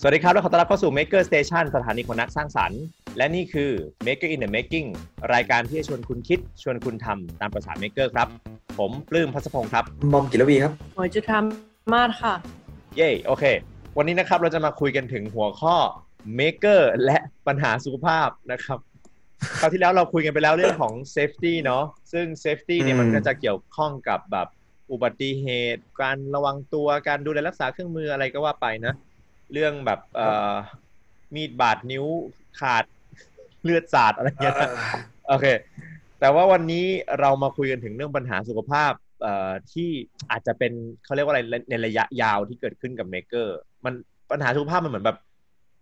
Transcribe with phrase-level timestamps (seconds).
[0.00, 2.82] สวัสดีครับ และขอต้อนรับเข้าสู่ Maker Station สถานีคนนักสร้างสรรค์
[3.16, 3.70] และนี่คือ
[4.06, 4.88] Maker in the Making
[5.34, 8.28] รายการที่จะชวนคุณคิด ชวนคุณทำตามภาษา Maker ครับ
[8.78, 11.38] ผมปลื้มพัสพงศ์ครับ บอมกิรวีครับหมวยจุธรร
[11.92, 12.34] มาศค่ะ
[12.96, 13.44] เย้โอเค
[13.96, 15.76] วันนี้นะครับเราจะมาคุยกันถึงหัวข้อ
[16.38, 18.78] Maker และปัญหาสุขภาพนะครับ
[19.60, 24.48] คราวที่แล้วเราคุยกันไปแล้วเรื่องของ Safety เนาะซึ่ง Safety เนี่ยอืมมันก็จะเกี่ยวข้องกับแบบ
[24.90, 28.94] อุบัติเหตุ การระวังตัวการดูแลรักษาเครื่องมืออะไรก็ว่าไปนะ
[29.52, 30.52] เรื่องแบบเอ่อ
[31.34, 32.04] มีดบาดนิ้ว
[32.60, 32.84] ขาด
[33.62, 34.70] เลือดสาดอะไรเงี้ยนะ
[35.28, 35.46] โอเค
[36.20, 36.86] แต่ว่าวันนี้
[37.20, 39.88] เรามาคุยกันถึงเรื่องปัญหาสุขภาพเอ่อที่
[40.30, 40.72] อาจจะเป็น
[41.04, 43.94] เขาเรียกว่าอะไรในระยะยาวที่เกิดขึ้นกับเมเกอร์ มัน
[44.30, 45.18] ปัญหาสุขภาพมันเหมือนแบบ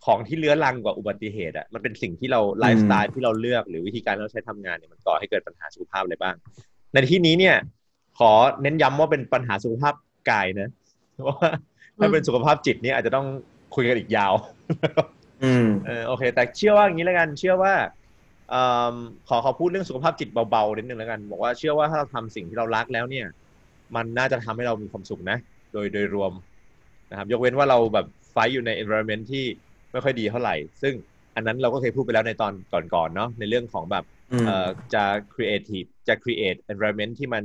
[0.05, 6.35] ของที่เลื้อรังกว่าอุบัติเหตุอะมันเป็นสิ่งที่เราไลฟ์สไตล์ที่เราเลือกหรือวิธีการที่เราใช้ทำงานเนี่ยมันก่อให้เกิดปัญหาสุขภาพอะไรบ้าง
[6.93, 7.57] ในที่นี้เนี่ย
[8.19, 9.95] ขอเน้นย้ำว่าเป็นปัญหาสุขภาพ
[10.31, 10.69] กายนะ
[11.15, 11.49] เพราะว่า
[11.99, 13.27] ถ้าเป็นสุขภาพจิตเนี่ยอาจจะต้อง
[13.75, 14.35] คุยกันอีกยาว
[15.45, 17.75] อืมเออโอเค แต่เชื่อว่าอย่างนี้แล้วกัน เชื่อว่า
[18.51, 18.95] เอ่อ
[19.29, 23.27] ขอขอพูดเรื่องสุขภาพจิตเบาๆนิดนึงแล้วกัน บอกว่าเชื่อว่าถ้าเราทำสิ่งที่เรารักแล้วเนี่ย
[23.97, 25.39] มันน่าจะทำให้เรามีความสุขนะ
[25.73, 26.33] โดยโดยรวม
[27.11, 29.45] นะครับ ยกเว้นว่าเราแบบไฟท์อยู่ใน environment ที่
[29.93, 30.95] ไม่ค่อยดีเท่าไหร่ ซึ่ง
[31.37, 32.53] อันนั้นเราก็เคยพูดไปแล้วในตอน
[32.95, 37.45] ก่อนๆเนาะในเรื่องของแบบอืมเอ่อจะ creative จะ create environment ที่มัน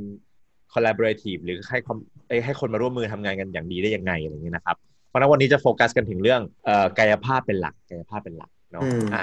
[0.74, 4.76] collaborative หรือให้ความเอ้ยให้คนมาร่วมมือทำงานกันอย่างดีได้ยังไงอะไรอย่างเงี้ยนะครับ
[5.10, 9.22] เพราะฉะนั้นวันนี้จะโฟกัสกันถึงเรื่องเอ่อกายภาพเป็นหลักกายภาพเป็นหลักเนาะอืมอะ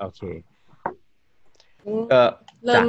[0.00, 0.20] โอเค
[2.10, 2.28] เออ
[2.64, 2.84] เริ่จ้ะม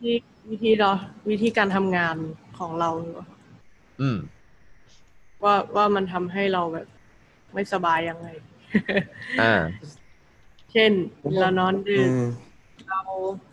[0.00, 0.14] ที่
[0.50, 0.90] วิธีเรา
[1.30, 2.16] วิธีการทำงาน
[2.58, 3.26] ของเราดีกว่า
[4.00, 4.18] อืม
[5.44, 6.86] ว่าว่ามันทำให้เราแบบ
[7.54, 8.28] ไม่สบายยังไง
[9.40, 9.52] อ่า
[10.72, 10.92] เช่น
[11.40, 12.24] เรานอนดึอืม
[12.88, 13.51] เราอืม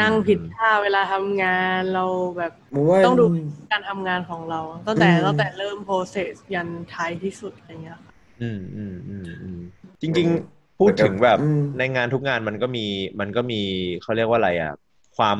[0.00, 2.04] นั่งผิดท่าเวลาทำงานเรา
[2.36, 3.26] แบบผมว่าต้องดู
[3.72, 9.60] การทำงานของเรา ตั้งแต่อืมตั้งแต่เริ่ม process ยันท้ายที่สุดอะไรเงี้ยค่ะอืมอืมอืมอืม
[10.00, 12.86] จริง ๆ พูดถึงแบบอืมในงานทุกงานมันก็มี
[13.20, 13.60] มันก็มี
[14.02, 14.72] เขาเรียกว่าอะไรอะ
[15.16, 15.38] ความ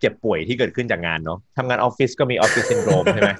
[0.00, 3.32] เจ็บป่วยที่เกิดขึ้นจากงานเนาะทำงานออฟฟิศก็มีออฟฟิศซินโดรมใช่ไหม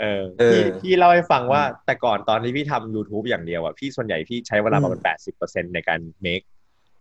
[0.00, 6.46] เออเออพี่พี่เล่าให้ฟังว่าแต่ก่อนตอนที่พี่ทำ YouTube อย่างเดียวอะพี่ส่วนใหญ่พี่ใช้เวลาประมาณแปดสิบเปอร์เซ็นต์ในการ make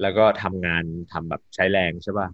[0.02, 2.28] แล้วก็ทำงานทำแบบใช้แรงใช่ป่ะ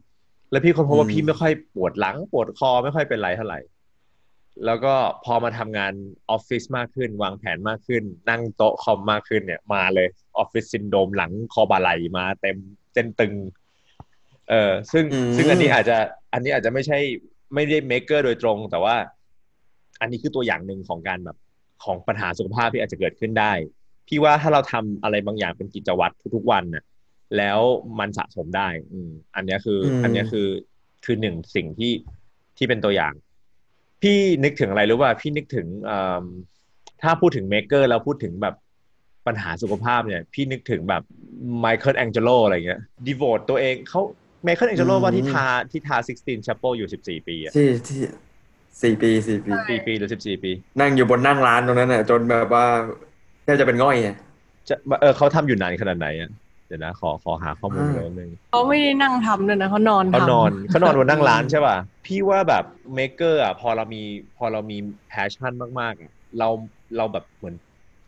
[0.52, 3.60] แล้วพี่ค้นพบว่าอืมพี่ไม่ค่อยปวดหลัง ปวดคอไม่ค่อยเป็นไรเท่าไหร่
[4.66, 4.94] แล้วก็
[5.26, 5.94] พอมาทำงาน
[6.30, 10.08] ออฟฟิศมากขึ้น วางแผนมากขึ้น นั่งโต๊ะคอมมากขึ้นเนี่ยมาเลย
[10.38, 12.58] ออฟฟิศซินโดรมหลังคอบ่าไหล่มาเต็ม
[12.94, 13.34] เส้นตึง
[14.50, 15.98] เออซึ่งอืมซึ่งอันนี้อาจจะ
[16.34, 16.98] อันนี้อาจจะไม่ใช่
[17.54, 18.96] ไม่ได้เมคเกอร์โดยตรง แต่ว่า
[20.02, 21.38] อันนี้คือตัวอย่างหนึ่งของการแบบ
[21.84, 23.52] ของปัญหาสุขภาพที่อาจจะเกิดขึ้นได้
[24.08, 26.84] พี่ว่าถ้าเราทำอะไรบางอย่างเป็นกิจวัตรทุกๆวันน่ะ
[27.38, 27.60] แล้ว
[28.00, 30.48] มันสะสมได้ อืมอันเนี้ยคืออมอันเนี้ยคือ
[31.06, 31.92] คือหนึ่งสิ่งที่
[32.58, 33.14] ที่เป็นตัวอย่าง
[34.02, 36.24] พี่นึกถึงอะไรรู้ป่ะพี่นึกถึงเอ่อ
[37.02, 38.56] ถ้าพูดถึงเมคเกอร์แล้วพูดถึงแบบ
[39.28, 41.04] ปัญหาสุขภาพเนี่ย พี่นึกถึงแบบ
[41.60, 44.02] ไมเคิลแองเจโลอะไรเงี้ยดีโวตตัวเองเขา
[44.44, 48.02] ไมเคิลแองเจโลว่าที่ทาที่ทา16 chapel อยู่ 14 ปีอะที่ที่
[48.82, 52.66] สี่ปีสี่ปีสี่ปีหรือ14ปี นั่งอยู่บนนั่งร้านตรงนั้นน่ะจนแบบว่า
[53.44, 54.16] แทบจะเป็นง่อยอะ
[54.70, 56.30] จะเออเขาทำอยู่นานขนาดไหนอะ
[56.68, 62.64] เดี๋ยวนะขอขอหาข้อมูลอ่าเลยนิดนึงเขาไม่ได้นั่งทำด้วยนะเขานอนเขาทำนอนเขานอนบนนั่งร้านใช่ป่ะพี่ว่าแบบ
[62.96, 64.04] maker อะพอเรามี
[64.38, 64.78] พอเรามี
[65.08, 66.50] passion มากๆอะเรา
[66.98, 67.56] เราแบบเหมือน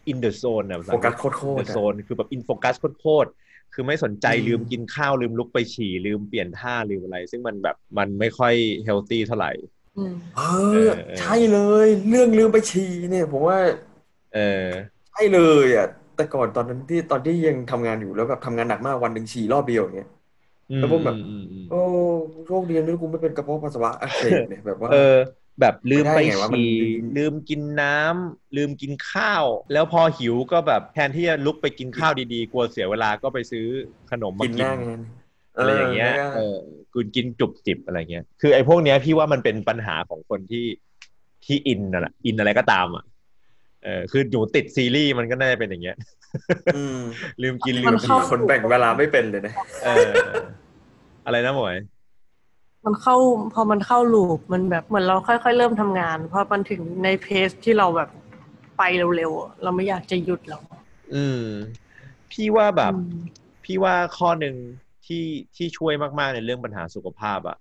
[0.08, 8.54] in the zone อะโฟกัสโคตรโคตรอะโซนคือแบบ in focus โคตรๆคือไม่สนใจอืมลืมกินข้าวลืมลุกไปฉี่ลืมเปลี่ยนท่าลืมอะไร ซึ่งมันแบบมันไม่ค่อย
[8.84, 9.52] healthy เท่าไหร่
[9.96, 11.56] อืมเออเออเออใช่เล
[11.86, 13.58] ย เรื่องลืมไปฉี่เนี่ย ผมว่า
[14.32, 14.40] เออ
[15.10, 15.88] ใช่เลยอะ
[16.20, 20.08] แต่ก่อนตอนนั้นที่ตอนที่ยังทำงานอยู่แล้วแบบทำงานหนักมากวันหนึ่งฉี่รอบเดียวอย่างเงี้ย
[20.78, 21.76] แล้วผมแบบอืมอืมโอ้
[22.48, 25.16] โชคดีนะที่กูไม่เป็นกระเพาะปัสสาวะอักเสบเนี่ยแบบว่า เออ
[25.60, 26.64] แบบลืมไปไม่ได้ไงวะมันฉี่
[27.18, 33.66] ลืมกินน้ำลืมกินข้าว แล้วพอหิวก็แบบแทนที่จะลุกไปกินข้าวดีๆ กลัวเสียเวลาก็ไปซื้อ
[34.12, 35.00] ขนมมากินหกินน้างาน
[35.58, 36.56] อะไรอย่างเงี้ยแล้วก็เออ
[36.94, 40.66] คุณกินจุบจิบอะไรเงี้ยคือไอ้พวกเนี้ยพี่ว่ามันเป็นปัญหาของคนที่
[41.46, 43.04] ที่อินน่ะแหละอินอะไรก็ตามอะ
[43.84, 45.98] เออคือหนูติดซีรีส์มันก็น่าจะเป็นอย่างเงี้ย
[46.76, 47.00] อืม
[47.42, 49.54] ลืมกินลืมัมนเข้าคนแบ่งเวลาไม่เป็นเลยนะ
[49.84, 50.12] เออ
[51.26, 51.78] อะไรนะหมวย
[52.86, 53.16] มันเข้า
[53.54, 58.10] พอมันเข้าลูปมันแบบเหมือนเราค่อยๆเริ่มทำงานพอมันถึงในเพสที่เราแบบ
[58.78, 58.82] ไป
[59.18, 60.62] เร็วๆอะเราไม่อยากจะหยุดแล้ว
[61.14, 61.44] อืม
[62.32, 63.10] พี่ว่าแบบอืม
[63.66, 64.56] พี่ว่าข้อหนึ่ง
[65.06, 65.24] ที่
[65.56, 67.58] ที่ช่วยมากๆในเรื่องปัญหาสุขภาพอะ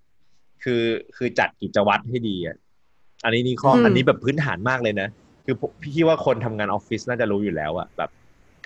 [0.62, 0.82] คือ
[1.16, 2.56] คือจัดกิจวัตรให้ดีอะ
[3.24, 5.08] อันนี้นี่ข้ออันนี้แบบพื้นฐานมากเลยนะ
[5.50, 8.10] คือผมพี่ว่าคนทำงานออฟฟิศน่าจะรู้อยู่แล้วอะแบบ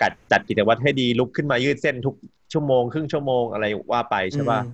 [0.01, 2.15] กัดจัดกิจวัตรให้ดีลุกขึ้นมายืดเส้นทุก
[2.53, 4.71] ชั่วโมง ครึ่งชั่วโมงอะไรว่าไปใช่ป่ะอืม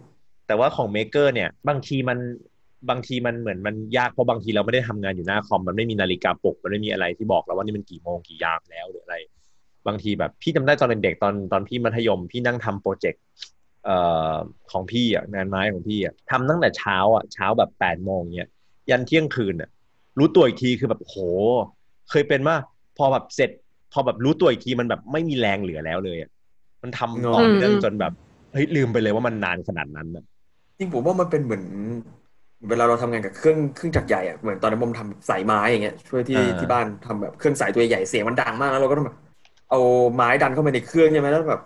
[0.48, 2.18] แต่ว่าของเมเกอร์เนี่ย บางทีมัน
[2.90, 9.16] บางทีมันเหมือนมันยากเพราะบางทีเราไม่ได้ทำงานอยู่หน้าคอมมันไม่มีนาฬิกาปลุกมันไม่มีอะไรที่บอกเราว่านี่มันกี่โมงกี่ยามแล้วหรืออะไร
[9.88, 13.22] บางทีแบบพี่จำได้ตอนเด็กๆตอนตอนพี่มัธยม พี่นั่งทำโปรเจกต์
[13.86, 13.98] เอ่
[14.32, 14.34] อ
[14.72, 18.50] ของพี่อะงานไม้ของพี่อะทำตั้งแต่เช้าอะเช้าแบบแปดโมงเนี้ย
[18.90, 19.70] ยันเที่ยงคืนอะ
[20.18, 21.16] รู้ตัวอีกทีคือแบบโห
[22.12, 22.56] เคยเป็นว่า
[22.98, 23.50] พอแบบเสร็จ
[23.94, 26.30] พอแบบรู้ตัวอีกทีมันแบบไม่มีแรงเหลือแล้วเลยอะ
[26.84, 28.14] มันทำต่อเนื่องจนแบบ
[28.54, 30.24] เฮ้ยลืมไปเลยว่ามันนานขนาดนั้นอะ
[30.78, 31.64] จริงผมว่ามันเป็นเหมือน
[32.70, 39.18] เวลาเราทำงานกับเครื่องเครื่องจักรใหญ่อะเหมือนตอนนั้นผมทำไสไม้อย่างเงี้ยช่วยที่อ่าที่บ้านทำแบบเครื่องไสตัวใหญ่เสียงมันดังมากแล้วเราก็ต้องแบบ
[39.70, 39.80] เอา
[40.16, 41.62] ไม้ดันเข้าไปในเครื่องใช่ไหมแล้วแบบ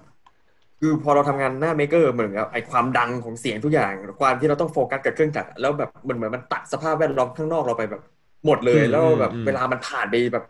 [0.79, 3.91] คือพอเราทำงานหน้า maker เหมือนกับไอความดังของเสียงทุกอย่าง
[4.21, 8.01] ความที่เราต้องโฟกัสกับเครื่องจักรแล้วแบบมันเหมือนมันตัดสภาพแวดล้อมข้างนอกเราไปแบบ
[8.45, 10.45] หมดเลยอืมแล้วแบบอืมเวลามันผ่านไปแบบ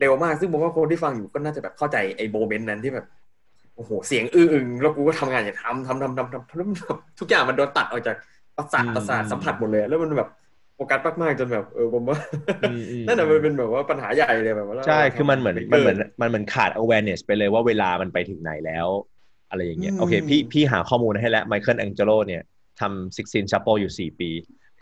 [0.00, 3.06] เร็วมาก ซึ่งผมว่าคนที่ฟังอยู่ก็น่าจะแบบเข้าใจไอ้โมเมนต์นั้นที่แบบ
[3.76, 8.16] โอ้โหเสียงอื้ออึงแล้วกูก็ทำงานอย่างทำทำทำทำทำแล้วมันแบบทุกอย่างมันโดนตัดออกจาก
[8.56, 10.28] ประสาทประสาทสัมผัสหมดเลย แล้วมันแบบ
[10.74, 12.18] โฟกัสมากๆจนแบบเออผมว่า
[12.62, 18.86] อืมอืมนั่นแหละมันเป็นแบบว่าปัญหาใหญ่เลยแบบว่าใช่คือมันเหมือนทำมันเหมือนมันเหมือนขาด awareness ไปเลยว่าเวลามันไปถึงไหนแล้ว
[19.50, 22.42] อะไรอย่างเงี้ยอืมโอเค พี่พี่หาข้อมูลให้แล้วไมเคิลแองเจโลเนี่ย
[22.80, 24.30] ทำ Sixteen Chapel อยู่สี่ปี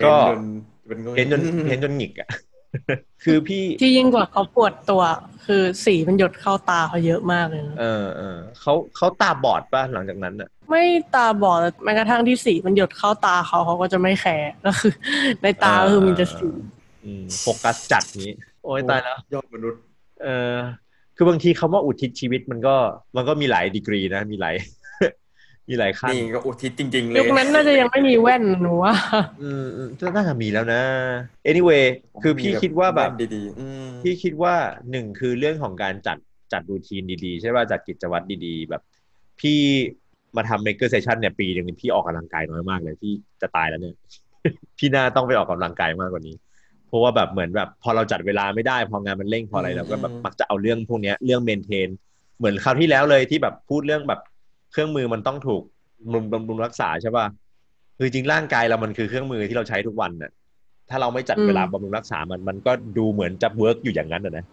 [0.03, 0.41] ก็เห็นจน
[0.87, 2.29] เป็นเห็นจนเห็นจนหงิกอะ
[3.25, 5.03] คือพี่ที่ยิ่งกว่าเขาปวดตัว
[5.47, 10.85] คือสีมันหยดเข้าตาเขาเยอะมากเลยนะเออเออเขาเขาตาบอดป่ะหลังจากนั้นอะไม่
[11.15, 14.93] ตาบอดแม้กระทั่งที่สีมันหยดเข้าตาเขาเขาก็จะไม่แคร์ก็คือ
[15.43, 16.49] ในตาก็คือมีแต่สี
[17.05, 18.33] อืมโฟกัสจัดนี้
[18.65, 19.81] โอ้ยตายแล้วยอดมนุษย์
[20.23, 20.57] เออ
[21.17, 22.77] คือบางทีคำว่าอุทิศชีวิตมันก็
[23.17, 24.55] มันก็มีหลายดีกรีนะมีหลาย
[25.69, 28.95] มีหลายขั้นนี่ก็อุทิศจริง ๆ เลยยุคนั้นน่าจะยังไม่มีแว่นหนูว่า
[29.43, 30.83] อืมอืมน่าจะมีแล้วนะ
[31.51, 31.85] anyway
[32.23, 34.55] คือพี่คิดว่าแบบดีๆอืมพี่คิดว่า
[34.91, 36.19] หนึ่งคือเรื่องของการจัด
[36.53, 38.83] จัดรูทีนดีๆ ใช่ป่ะจัดกิจวัตรดีๆ แบบ
[39.41, 39.61] พี่
[40.37, 43.95] มาทำ maker session เนี่ยปีหนึ่งพี่ออกกำลังกายน้อยมากเลยพี่จะตายแล้วเนี่ย
[44.79, 46.37] พี่น่าต้องไปออกกำลังกายมากกว่านี้
[46.89, 51.89] เพราะว่าแบบเหมือนแบบ พอเราจัดเวลาไม่ได้พองานมันเร่งพออะไรเราก็แบบมักจะเอาเรื่องพวกเนี้ยเรื่องเมนเทน
[52.39, 54.21] เหมือนคราวที่แล้วเลยที่แบบพูดเรื่องแบบ
[54.73, 55.63] เครื่องมือมันต้องถูก
[56.03, 57.27] บำรุงบำรุงรักษาใช่ป่ะ
[57.99, 60.31] คือจริงร่างกายเรามันคือเครื่องมือที่เราใช้ทุกวันน่ะ
[60.91, 64.45] ถ้าเราไม่จัดอืมเวลาบำรุงรักษามันมันก็ดูเหมือนจะเวิร์กอยู่อย่างนั้นนะนะ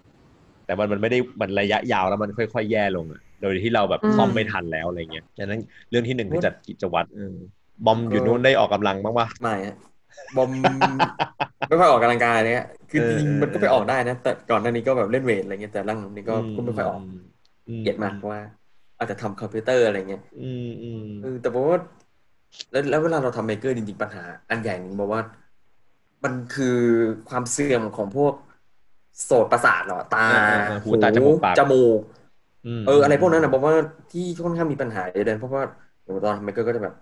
[0.66, 7.34] แต่มันมันไม่ได้มันระยะยาวแล้วมันค่อยๆ แย่ลงอะโดยที่เราแบบซ่อมไม่ทันแล้วอะไรเงี้ยดังนั้นเรื่องที่หนึ่งคือจัดกิจวัตรเออ
[7.86, 9.76] บอมอยู่นู้นได้ออกกำลังบ้างปะไม่ฮะ
[10.38, 10.52] บอม
[11.68, 17.04] ไม่ค่อยออกกำลังกายเลยฮะคือเออจริงๆมันก็ไปออกได้นะ แต่ก่อนหน้านี้ก็แบบเล่นเวทอะไรเงี้ยแต่หลังๆนี้ก็ก็ไม่ค่อยออกม
[17.82, 18.42] เกลียดมากเพราะว่า
[18.98, 21.78] อาจจะทำคอมพิวเตอร์อะไรเงี้ยอืมอืมเออแต่ผมว่า
[22.72, 25.22] แล้วแล้วเวลาเราทำ maker จริงๆปัญหา อันใหญ่หนึ่งบอกว่า
[26.24, 26.66] มันคือ
[27.28, 28.34] ความเสื่อมของพวก
[29.24, 32.00] โสตประสาทเหรอตาเออเออหูตาจมูกปากจมูก
[32.84, 33.76] มเอออะไรพวกนั้นนะบอกว่า
[34.12, 35.64] ที่ค่อนข้างมีปัญหาเยอะเลยเพราะว่า
[36.04, 36.94] อย่างตอนทำ maker ก็จะแบบ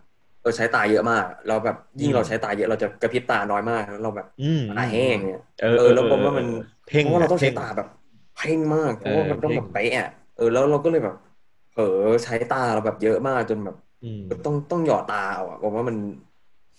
[0.42, 6.48] เออใช้ตาเยอะมาก เราแบบยิ่งเราใช้ตาเยอะเราจะกระพริบตาน้อยมากแล้วเราแบบอืมตาแห้งเนี่ยเออเออแล้วผมว่ามัน
[6.86, 7.88] เพ่งเพราะว่าเราต้องใช้พ่ตาแบบ
[8.34, 11.16] เพ่งมากเพราะว่ามันต้องเออแบบเป๊ะอะเออแล้วเราก็เลยแบบ
[11.72, 11.86] เผลอ
[12.24, 15.98] ใช้ตาเราแบบเยอะมากจนแบบอืมต้องต้องหยอดตาเอาอะผมว่ามัน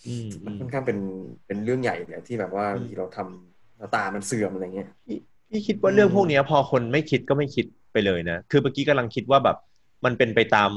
[0.06, 0.98] อืมมันค่อนข้างเป็น
[1.46, 5.16] เป็นเรื่องใหญ่เลยที่แบบว่าอืมบางทีเราทำแล้วตามันเสื่อมอะไรเงี้ยพี่
[5.50, 9.56] พี่คิดว่าเรื่องพวกเนี้ยพอคนไม่คิดก็ไม่คิดไปเลยนะ คือเมื่อกี้กำลังคิดว่าแบบ
[10.04, 10.70] มันเป็นไปตาม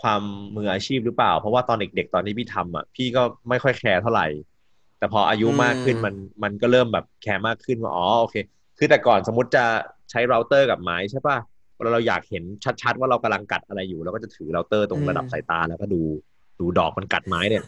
[0.00, 0.22] ความ
[0.56, 4.26] มืออาชีพหรือเปล่า เพราะว่าตอนเด็กๆตอนที่พี่ทำอะพี่ก็ไม่ค่อยแคร์เท่าไหร่
[4.98, 8.36] แต่พออายุมากขึ้นอืมมันมันก็เริ่มแบบแคร์มากขึ้นว่าอ๋อโอเค
[8.78, 9.64] คือแต่ก่อนสมมติจะ
[10.10, 11.36] ใช้เราเตอร์กับไม้ใช่ป่ะ
[11.76, 12.44] เวลาเราอยากเห็น
[12.82, 16.00] ชัดๆ ว่าเรากำลังกัดอะไรอยู่เราก็จะถือเราเตอร์ตรงระดับสายตาแล้วก็ดู
[16.60, 17.62] ดูดอกมันกัดไม้เนี่ย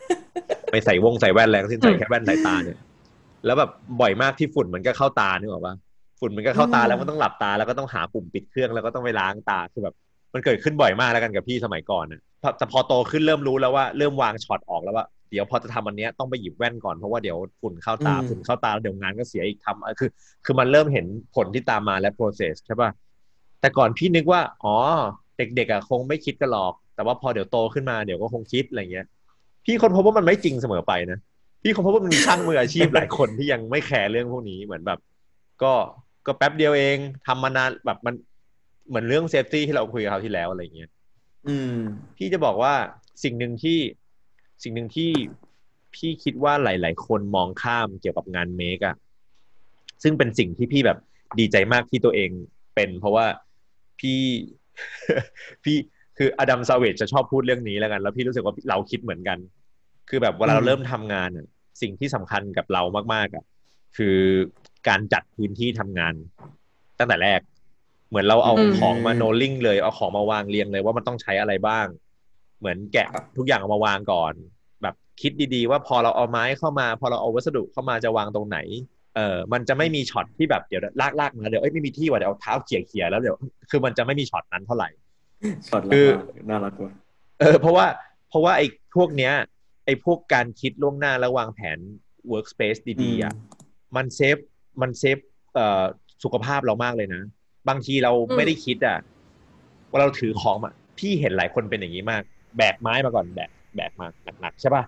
[0.70, 2.78] ไม่ใส่แว่นใส่แว่นอะไรทั้งสิ้นใส่แค่แว่นสายตาเนี่ย
[3.46, 5.74] แล้วแบบบ่อยมากที่ฝุ่นมันก็เข้าตานึกออกปะ
[6.20, 9.94] ฝุ่นมันก็เข้าตาอืมแล้วมันต้องหลับตาแล้วก็ต้องหาปุ่มปิดเครื่องแล้วก็ต้องไปล้างตาคือแบบ
[10.34, 20.10] มันเกิดขึ้นบ่อยมากแล้วกันกับพี่สมัยก่อนน่ะพอแต่พอโตขึ้นเริ่มรู้แล้วว่าเริ่มวางช็อตออกแล้วว่าเดี๋ยวพอจะทำอันเนี้ยต้องไปหยิบแว่นก่อนเพราะว่าเดี๋ยวฝุ่นเข้าตาอืมฝุ่นเข้าตาแล้วเดี๋ยวงานก็เสียอีกทำอะคือ
[20.44, 22.90] คือมันเริ่มเห็นผลที่ตามมาและ process ใช่ป่ะ
[23.60, 24.74] แต่ก่อนพี่นึกว่า อ๋อ
[25.38, 29.06] เด็กๆอะคงไม่คิดกันหรอก แต่ว่าพอเดี๋ยวโตขึ้นมาเดี๋ยวก็คงคิดอะไรเงี้ย
[29.64, 31.18] พี่คนพบว่ามันไม่จริงเสมอไปนะ
[31.62, 34.98] พี่คนพบว่ามันมีช่างมืออาชีพหลายคนที่ยังไม่แคร์เรื่องพวกนี้เหมือนแบบ
[35.62, 35.72] ก็
[36.26, 38.14] ก็แป๊บเดียวเองทำมานานแบบมัน
[38.88, 40.90] เหมือนเรื่องเซฟตี้ที่เราคุยกับเขาวที่แล้วอะไรเงี้ย
[41.46, 41.74] อืม
[42.16, 42.74] พี่จะบอกว่า
[43.24, 43.78] สิ่งหนึ่งที่
[44.62, 45.10] สิ่งหนึ่งที่
[45.94, 48.96] พี่คิดว่าหลาย ๆ คนมองข้ามเกี่ยวกับงานเมคอะ
[50.02, 50.98] ซึ่งเป็นสิ่งที่พี่แบบ
[51.38, 52.30] ดีใจมากที่ตัวเอง
[52.74, 53.26] เป็น เพราะว่า
[54.00, 54.20] พี่
[55.64, 55.76] พี่
[56.18, 59.38] คืออดัมซาเวจจะชอบพูดเรื่องนี้แล้วกัน แล้วพี่รู้สึกว่าเราคิดเหมือนกัน
[60.08, 61.46] คือแบบเวลาเราอืมเริ่มทำงานอะ
[61.82, 62.82] สิ่งที่สำคัญกับเรา
[63.14, 63.44] มากๆอะ
[63.96, 64.16] คือ
[64.88, 66.14] การจัดพื้นที่ทำงาน
[66.98, 67.40] ตั้งแต่แรก
[68.08, 71.86] เหมือนเราเอาอืมของมาโนลิงเลยเอาของมาวางเรียงเลยว่ามันต้องใช้อะไรบ้าง
[72.58, 74.32] เหมือนแกะทุกอย่างเอามาวางก่อน
[74.82, 78.58] แบบคิดดีๆ ว่าพอเราเอาไม้เข้ามา พอเราเอาวัสดุเข้ามาจะวางตรงไหน
[79.18, 83.36] เออมันจะไม่มีช็อตที่แบบเดี๋ยวลากลากมาเดี๋ยวเอ้ยไม่มีที่ว่ะเดี๋ยวเอาเท้าเขี่ยเขี่ยแล้วเดี๋ยว
[83.70, 84.88] คือมันจะไม่มีช็อตนั้นเท่าไหร่
[85.68, 86.08] ช็อตคืละอ
[86.50, 86.90] น่ารักกว่า
[87.40, 87.86] เออเพราะว่า
[88.28, 89.32] เพราะว่าไอ้พวกเนี้ย
[89.86, 91.78] ไอ้พวกการคิดล่วงหน้าแล้ววางแผน
[92.32, 93.34] workspace ดีๆอะ
[93.96, 94.36] มัน save
[94.80, 95.18] มัน save
[95.54, 95.84] เอ่อ
[96.22, 97.22] สุขภาพเรามากเลยนะ
[97.68, 98.98] บางทีเราอืมไม่ได้คิดอะ
[99.90, 102.22] ว่าเราถือของอะพี่เห็นหลายคนเป็นอย่างนี้มาก
[102.56, 104.06] แบกไม้มาก่อนแบกแบกมา
[104.40, 104.82] หนักๆใช่ป่ะ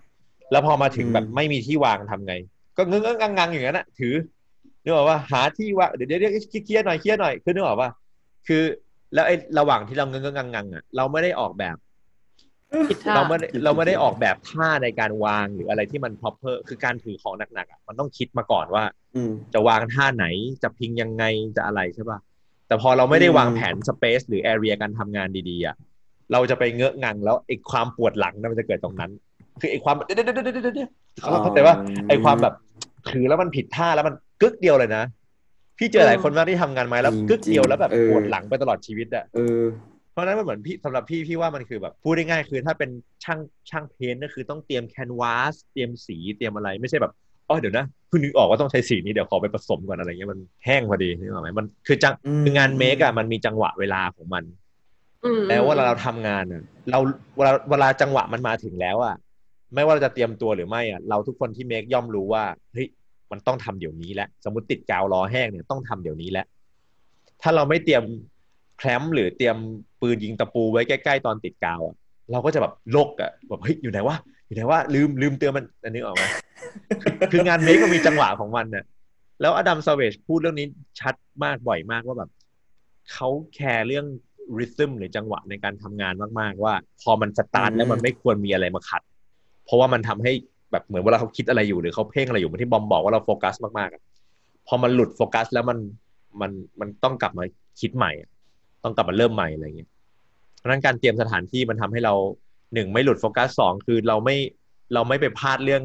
[0.50, 2.34] แล้วพอมาถึงแบบไม่มีที่วางทำไง
[2.80, 4.14] ก็เงื้งๆงังๆอย่างนั้นอะถือ
[4.82, 7.90] นึกออกว่าหาที่วางเดี๋ยวเดี๋ยวเดี๋ยวเคลียร์หน่อยเคลียร์หน่อยคือนึกออกว่า
[8.46, 8.62] คือ
[9.14, 11.76] แล้วไอ้ระหว่างที่เราเงื้งๆงังๆอะเราไม่ได้ออกแบบ
[12.88, 18.84] ผิดท่าเราไม่ได้เราไม่ได้ออกแบบท่าในการวางหรืออะไรที่มัน proper คือการถือของหนักๆอะมันต้องคิดมาก่อนว่า
[19.16, 20.26] อืมจะวางท่าไหน
[20.62, 21.25] จะพิงยังไง
[21.56, 22.18] จะอะไรใช่ป่ะ
[22.66, 25.76] แต่พอเราไม่ได้วางแผน space หรือ area การทำงานดีๆอะ
[26.32, 29.10] เราจะไปเงอะงังแล้วไอ้ความปวดหลังนั่นมันจะเกิดตรงนั้น
[29.60, 30.90] คือไอ้ความเดี๋ยวเดี๋ยวเดี๋ยวเดี๋ยวเดี๋ยว
[31.42, 31.75] เข้าใจว่า
[32.08, 32.54] ไอ้ความแบบ
[33.11, 35.04] ถือแล้วมันผิดท่าแล้วมันกึกเดียวเลยนะ
[35.78, 39.62] พี่เจอหลายคนมากที่ทำงานไม้แล้วกึกเดียวแล้วแบบปวดหลังไปตลอดชีวิตอะเออ
[40.12, 42.90] เพราะฉะนั้นมันเหมือนพี่สำหรับพี่พี่ว่ามันคือแบบพูดได้ง่ายคือถ้าเป็น
[43.25, 43.40] ช่าง
[43.71, 47.12] ช่างเพ้นท์ก็คือต้องเตรียมแคนวาสเตรียมสีเตรียมอะไรไม่ใช่แบบ
[47.49, 54.45] อ๋อเดี๋ยวนะเพิ่งนึกออกว่าต้องใช้สีนี้เดี๋ยวขอไปผสมก่อนอะไรเงี้ยมันแห้งพอดีนึกออกไหมมันคือจังอืมคืองานเมคอะมันมีจังหวะเวลาของมัน
[55.25, 56.99] อืมแล้วเวลาเราทำงานอะเรา
[57.37, 59.14] เวลาเวลาจังหวะมันมาถึงแล้วอะ
[59.74, 62.88] ไม่ว่าเราจะเตรียมตัวหรือไม่อะเราทุกคนที่เมคย่อมรู้ว่าเฮ้ย
[63.30, 66.46] มันต้องทำเดี๋ยวนี้แหละสมมติติดกาวรอแห้งเนี่ยต้องทำเดี๋ยวนี้แหละ
[67.42, 68.04] ถ้าเราไม่เตรียม
[68.78, 69.56] แคลมป์หรือเตรียม
[70.00, 71.96] ปืนยิงตะปูไว้ใกล้ๆตอนติดกาวอะ
[72.32, 76.24] เราก็จะแบบโลกอะแบบเฮ้ยอยู่ไหนวะอยู่ไหนวะลืมลืมเตือนมันอันนี้ออกไหม
[77.02, 78.84] คือคืองาน make มันมีจังหวะของมันน่ะ
[79.40, 80.66] แล้ว Adam Savage พูดเรื่องนี้
[81.00, 82.30] ชัดมากบ่อยมากว่าแบบ
[83.12, 84.06] เขาแคร์เรื่อง
[84.59, 89.02] rhythm หรือจังหวะในการทำงานมากๆ ว่า พอมันสตาร์ทอืมแล้วมันไม่ควรมีอะไรมาขัด
[89.64, 90.33] เพราะว่ามันทำให้
[90.73, 95.79] แบบเหมือนเวลาเขาคิดอะไรอยู่หรือเขาเพ่งอะไรอยู่เหมือนที่บอมบอกว่าเราโฟกัสมากๆพอมันหลุดโฟกัสแล้วมัน
[96.40, 96.50] มัน
[96.81, 97.45] มันต้องกลับมา
[97.81, 98.12] คิดใหม่
[98.85, 99.90] ต้องกลับมาเริ่มใหม่อะไรอย่างเงี้ย
[100.59, 102.14] เพราะนั้นการเตรียมสถานที่มันทำให้เรา
[102.75, 104.37] หนึ่งไม่หลุดโฟกัสสองคือเราไม่
[104.95, 105.83] เราไม่ไปพลาดเรื่อง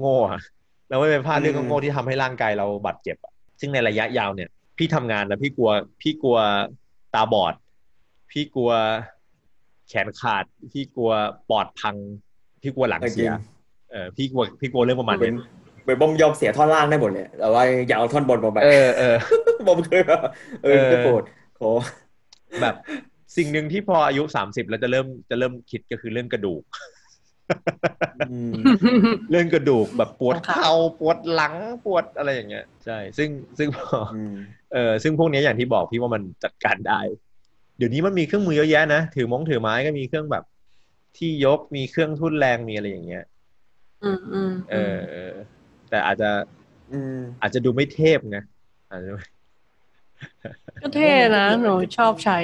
[0.00, 0.42] โง่ๆอะ
[0.90, 3.16] เราไม่ไปพลาดเรื่องอืมโง่ๆที่ทำให้ร่างกายเราบาดเจ็บ
[3.60, 5.70] ซึ่งในระยะยาวเนี่ย พี่ทำงานแล้วพี่กลัว
[6.02, 6.38] พี่กลัว
[7.14, 7.54] ตาบอด
[8.30, 8.72] พี่กลัว
[9.88, 11.12] แขนขาด พี่กลัว
[11.50, 11.96] ปอดพัง
[12.62, 13.30] พี่กลัวหลังเสีย
[13.90, 15.36] เออพี่กลัวพี่กลัวเรื่องประมาณเป็นี้น
[15.84, 19.16] เป็นบอมยอมเสียท่อนล่างได้หมดเลยแต่ว่าอย่าเอาท่อนบนมาไปเออเออ
[19.66, 20.20] บอมเคยแบบ
[20.64, 21.22] เออเออไม่โปรด
[21.58, 21.70] ขอ
[22.62, 22.74] แบบ
[23.36, 26.62] สิ่งหนึ่งที่พออายุสามสิบแล้วจะเริ่มจะเริ่มคิดก็คือเรื่องกระดูก
[28.30, 28.52] อืม
[29.30, 31.54] เรื่องกระดูกแบบปวดค่ะเข่าปวดหลัง
[31.84, 33.28] ปวดอะไรอย่างเงี้ยใช่ ซึ่ง
[33.58, 34.34] ซึ่งพออืม
[34.72, 37.00] เออซึ่งพวกเนี้ยอย่างที่บอกพี่ว่ามันจัดการได้
[37.78, 40.44] เดี๋ยวนี้มันมีเครื่องมือเยอะแยะนะถือมงถือไม้ก็มีเครื่องแบบ
[41.16, 43.24] ที่ยกมีเครื่องทุ่นแรงมีอะไรอย่างเงี้ย
[44.02, 45.32] อืมอืมเออเออ
[45.90, 46.30] แต่อาจจะ
[46.92, 48.38] อืมอาจจะดูไม่เทพไง
[48.90, 49.10] อาจจะ
[50.82, 52.38] ก็เท่นะหนูชอบใช้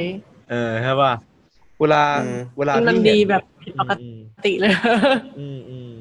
[0.50, 1.12] เออใช่ป่ะ
[1.80, 4.72] เวลาอืมเวลามันพี่ดีเห็นแบบผิดปกอืมติเลย
[5.38, 5.92] อืมอืม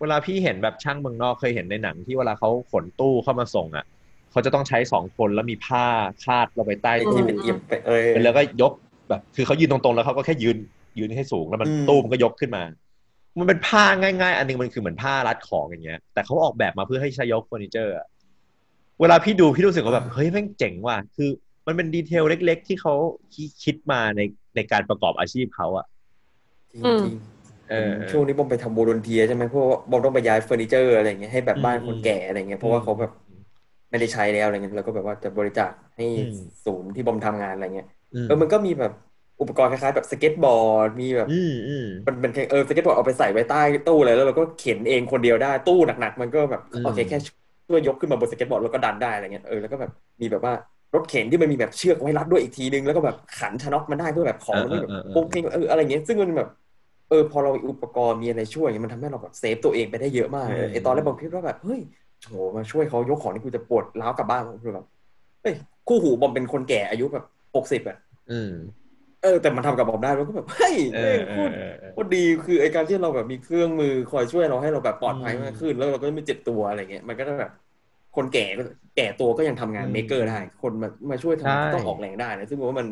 [0.00, 3.84] เวลาพี่เห็นแบบช่างเมืองนอกเคยเห็นในหนังที่เวลาเขาขนตู้เข้ามาส่งอะ
[4.30, 5.84] เขาจะต้องใช้สองคนแล้วมีผ้า
[6.24, 8.72] คาดลงไปใต้ไอ้ตู้ที่เป็นเอียบไปเออแล้วก็ยก
[9.08, 10.56] แบบ คือเขายืนตรงๆแล้วเขาก็แค่ยืน
[10.98, 12.62] ยืนให้สูงแล้วมันอืมตู้มันก็ยกขึ้นมา
[13.38, 18.06] มันเป็นผ้าง่ายๆ อันหนึงมันคือเหมือนผ้ารัดของอย่างเงี้ย แต่เขาออกแบบมาเพื่อให้ใช้ยกเฟอร์นิเจอร์อะ
[19.00, 21.30] เวลาพี่ดูพี่รู้สึกว่าแบบเฮ้ยแม่งเจ๋งว่ะคือ
[21.66, 22.94] มันเป็น detail เล็ก ๆ ที่เขา
[23.64, 24.20] คิดมาใน
[24.56, 25.86] ในการประกอบอาชีพเขาอะ
[26.72, 27.14] จริงอืมจริง
[27.70, 33.10] เออช่วงนี้บอมไปทำ volunteer ใช่ไหมเพราะว่าบอมต้องไปย้ายเฟอร์นิเจอร์อะไรเงี้ยให้แบบบ้านอืมคนแก่อะไรเงี้ยเพราะว่าเขาแบบ
[33.90, 36.34] ไม่ได้ใช้แล้วอะไรเงี้ยแล้วก็แบบว่าจะบริจาคให้อืม
[36.64, 38.92] ศูนย์ที่บอมทำงานอะไรเงี้ยอืมเออมันก็มีแบบ
[39.40, 47.16] อุปกรณ์คล้ายๆแบบสเก็ตบอร์ดมีแบบอืมอืมมันเป็นแค่เออสเก็ตบอร์ดเอาไปใส่ไว้ใต้ตู้เลยแล้วเราก็เข็นเองคนเดียวได้ตู้หนักๆมันก็แบบอืมโอเคแค่
[47.68, 50.52] ช่วยยกขึ้นมาบนสเก็ตบอร์ดแล้วก็ดันได้อะไรเงี้ยเออแล้วก็แบบมีแบบว่า
[50.94, 56.48] รถเข็นที่มันมีแบบเชือกไว้รัดด้วยอีกทีนึงแล้วก็แบบขันชะเนาะมันได้เพื่อแบบของมันไม่แบบเออเออเออปุ๊บเพ่งเอออะไรเงี้ยซึ่งมันแบบ
[57.08, 61.80] เออพอเรามีอุปกรณ์มีอะไรช่วยอย่างเงี้ยมันทำให้เราแบบ save ตัวเองไปได้เยอะมากเลยอืมไอตอนแรกผมคิดว่าแบบเฮ้ย
[62.26, 64.84] โหมาช่วยเขายกของที่กูจะปวดร้าวกลับบ้านคือแบบ
[65.42, 65.54] เฮ้ย
[65.86, 67.24] คู่หูบอมเป็นคนแก่อายุแบบ
[67.56, 67.96] หกสิบอะ
[68.30, 68.50] อืม
[69.24, 77.50] เออแต่มันทำกับบอมได้แล้วก็แบบเฮ้ยเอแม่องเอโคอตรเออเออโคตรดีคือไอการที่เราแบบมีเครื่องมือคอยช่วยเราให้เราแบบปลอดภัยอืมมากขึ้น แล้วเราก็ไม่เจ็บตัวอะไรเงี้ยมันก็จะแบบ
[78.12, 78.62] คนแก่ก็
[78.94, 82.88] แก่ตัวก็ยังทำงานอืมเมคเกอร์ได้ คนมามาช่วยใช่ทำต้องออกแรงได้นะซึ่งผมว่ามัน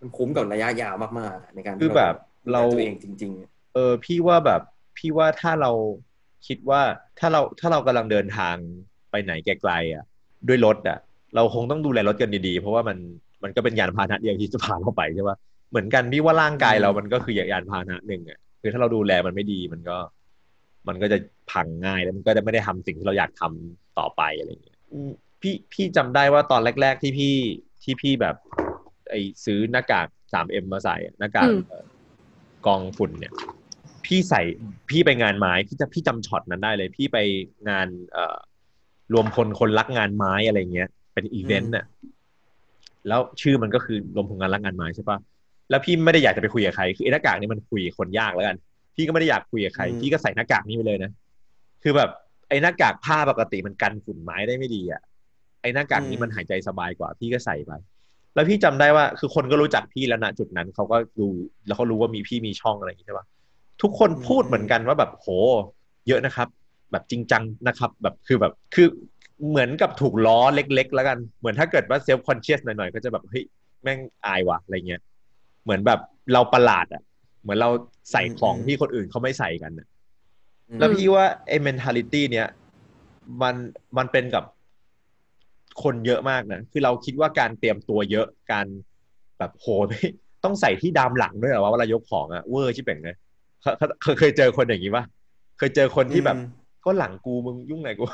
[0.00, 2.14] มันคุ้มกับระยะยาวมากๆ ในการคือแบบ
[2.52, 4.60] เราดูแลตัวเองจริงๆอะเออพี่ว่าแบบ
[4.96, 5.72] พี่ว่าถ้าเรา
[6.46, 6.80] คิดว่า
[7.18, 8.56] ถ้าเราถ้าเรากำลังเดินทาง
[9.10, 10.04] ไปไหนไกลๆอะ
[10.48, 10.98] ด้วยรถอะ
[11.34, 12.98] เราคงต้องดูแลรถกันดีๆ เพราะว่ามัน
[13.44, 15.36] มันก็เป็นยานพาหนะเดียวที่จะพาเราไปใช่ปะ
[15.70, 19.96] เหมือนกันพี่ว่าร่างกายเรามันก็คือยานพาหนะหนึ่งอะคือถ้าเราดูแลมันไม่ดีมันก็
[20.88, 21.18] มันก็จะ
[21.50, 25.10] พังง่ายแล้วมันก็จะไม่ได้ทำสิ่งที่เราอยากทำต่อไปอะไรอย่างเงี้ยอืม
[25.40, 27.34] พี่พี่จำได้ว่าตอนแรก ๆ ที่พี่
[27.82, 28.36] ที่พี่แบบ
[29.10, 31.84] ไอซื้อหน้ากาก 3M มาใส่หน้ากากอืมเอ่อ
[32.66, 33.32] กองฝุ่นเนี่ย
[34.06, 34.42] พี่ใส่
[34.90, 37.18] พี่ไปงานไม้พี่จะพี่จำช็อตนั้นได้เลย พี่ไป
[37.68, 38.36] งาน เอ่อ
[39.12, 41.86] รวมพลคนรักงานไม้อะไรเงี้ย เป็นอีเวนต์น่ะ
[43.08, 45.18] แล้วชื่อมันก็คือรวมพลงานรักงานไม้ใช่ปะ
[45.70, 48.56] แล้วพี่ไม่ได้อยากจะไปคุยกับใครคือไอ้หน้ากากนี่มันคุยกับคนยากแล้วกัน
[48.96, 51.10] พี่ก็ไม่ได้อยากคุยกับใครอืมพี่ก็ใส่หน้ากากนี้ไปเลยนะ
[51.82, 52.10] คือแบบ
[52.48, 55.02] ไอ้หน้ากากผ้าปกติมันกันฝุ่นไม้ได้ไม่ดีอะ
[55.62, 57.72] ไอ้หน้ากากนี้มันหายใจสบายกว่า พี่ก็ใส่ไป
[58.34, 61.28] แล้วพี่จำได้ว่า คือคนก็รู้จักพี่แล้วนะจุดนั้นเขาก็ดู
[61.66, 63.26] แล้วเขารู้ว่ามีพี่มีช่องอะไรอย่างนี้ใช่ปะ
[63.82, 65.28] ทุกคนพูดเหมือนกันว่าแบบโห
[66.08, 66.48] เยอะนะครับ
[66.92, 68.86] แบบจริงจังนะครับ แบบคือแบบคือ
[69.48, 73.44] เหมือนกับถูกล้อเล็ก ๆ แล้วกันเหมือนถ้าเกิดว่าเซลฟ์คอนเชียสหน่อยๆ ก็จะแบบเฮ้ย
[73.82, 75.00] แม่งอายว่ะอะไรเงี้ย
[75.68, 76.00] เหมือนแบบ
[76.32, 77.02] เราประหลาดอะ
[77.42, 77.70] เหมือนเรา
[78.12, 79.86] ใส่ของที่คนอื่นเขาไม่ใส่กันอะ
[80.78, 82.46] แล้วพี่ว่าไอ้ mentality เนี้ย
[83.42, 83.54] มัน
[83.96, 84.44] มันเป็นกับ
[85.82, 88.66] คนเยอะมากนะ คือเราคิดว่าการเตรียมตัวเยอะการ
[89.38, 90.00] แบบโหไม่
[90.44, 93.16] ต้องใส่ที่ดามหลังด้วยเหรอวะเวลายกของอะเวอร์ชิบเป่งเลย
[93.62, 95.04] เคยเคยเคยเจอคนอย่างนี้ปะ
[95.58, 96.46] เคยเจอคนที่แบบอืม
[96.84, 98.04] ก็หลังกูมึงยุ่งไงกู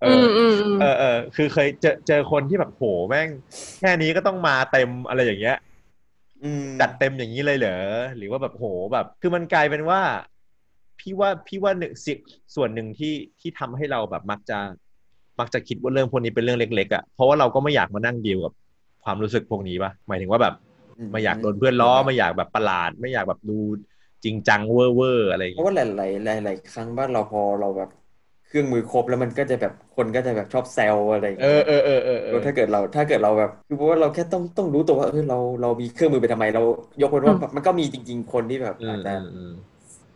[0.00, 3.28] เออือมอืมอืมเออเออคือเคยเจอเจอคนที่แบบโหแม่ง
[3.80, 5.67] แค่นี้ก็ต้องมาเต็มอะไรอย่างเงี้ยอืม
[6.80, 7.78] จัดเต็มอย่างนี้เลยเหรอ
[8.16, 10.00] หรือว่าแบบโหแบบ คือมันกลายเป็นว่า
[11.00, 12.12] พี่ว่าพี่ว่าหนึ่งสิ
[12.54, 14.58] ส่วนหนึ่งที่ที่ทำให้เราแบบมักจะ
[15.40, 18.52] มักจะคิดว่าเรื่องพวกนี้เป็นเรื่องเล็กๆอะเพราะว่าเราก็ไม่อยากมานั่งดีลกับ
[19.04, 20.54] ความรู้สึกพวกนี้ปะหมายถึงว่าแบบ
[21.12, 23.58] ไม่อยากโดนเพื่อนล้อไม่อยากแบบประหลาด ไม่อยากแบบดู
[24.24, 27.90] จริงจังเวอร์เวอร์อะไรอย่างเพเงี้ยราะว่าหลายๆหลายๆครั้งบ้านเราพอเราแบบ
[28.48, 36.62] เครื่องมือครบแล้วมันก็จะแบบคนก็จะแบบชอบแซวอะไรอย่างเอเงี้อยเออเออเออเออถ้าเกิดเราถ้าเกิดเราแบบคือเพราะว่าเราแค่ต้องต้องรู้ตัวว่าเออเราเรามีเครื่องมือไปทำไมเรา
[37.02, 39.50] ยกเว้นว่าแบบมันก็มีจริง ๆ คนที่แบบอือาจมจะอืมอืม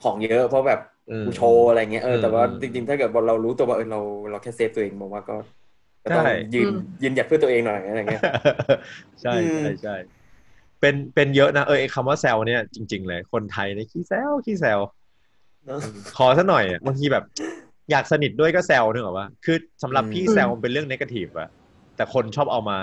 [0.03, 5.35] ของเยอะเพราะแบบอืมกูโชว์อะไรเงี้ยเออแต่ว่าอืมจริงๆ ถ้าเกิดว่าเรารู้ตัวว่าเออเราเราแค่ save ตัวเองมองว่าก็
[6.05, 8.23] ก็ต้องใช่ยืนอืมยืนหยัดเพื่อตัวเองหน่อยอะไรเงี้ย
[9.23, 9.91] ใช่อืมใช่ใช่
[10.81, 14.81] เป็นเป็นเยอะนะเออไอ้คำว่าแซวเนี่ยจริง ๆ เลยคนไทยเนี่ยขี้แซวขี้แซว
[15.67, 15.81] เนอะ
[16.17, 17.25] ขอซะหน่อยอะบางทีแบบ
[17.93, 21.49] อยากสนิทด้วยก็แซวนึกออกปะคือสำหรับอืมพี่แซวมันเป็นเรื่อง negative อะ
[21.97, 22.77] แต่คนชอบเอามา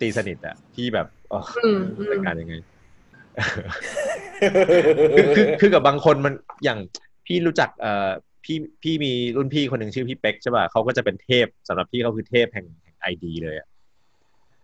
[0.00, 2.54] ตีสนิทอะพี่แบบอ๋ออืมอืมจัดการยังไง
[5.16, 6.34] คือคือคือกับบางคนมัน
[6.64, 6.78] อย่าง
[7.26, 8.10] พี่รู้จักเอ่อ
[8.44, 13.68] พี่พี่มีรุ่นพี่คนหนึ่งชื่อพี่เป๊กใช่ป่ะเขาก็จะเป็นเทพสำหรับพี่เขาคือเทพแห่งแห่งไอดีเลยอะ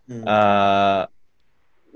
[0.09, 0.37] อืมเอ่
[0.93, 0.95] อ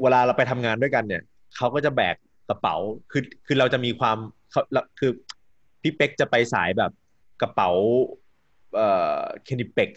[0.01, 1.21] เวลาเราไปทำงานด้วยกันเนี่ย
[1.55, 2.15] เขาก็จะแบก
[2.49, 2.75] กระเป๋า
[3.11, 4.17] คือคือเราจะมีความ
[4.51, 5.11] เขาเราคือ
[5.81, 6.91] พี่เป็กจะไปสายแบบ
[7.41, 7.69] กระเป๋า
[8.75, 8.87] เอ่
[9.19, 9.91] อ Knipex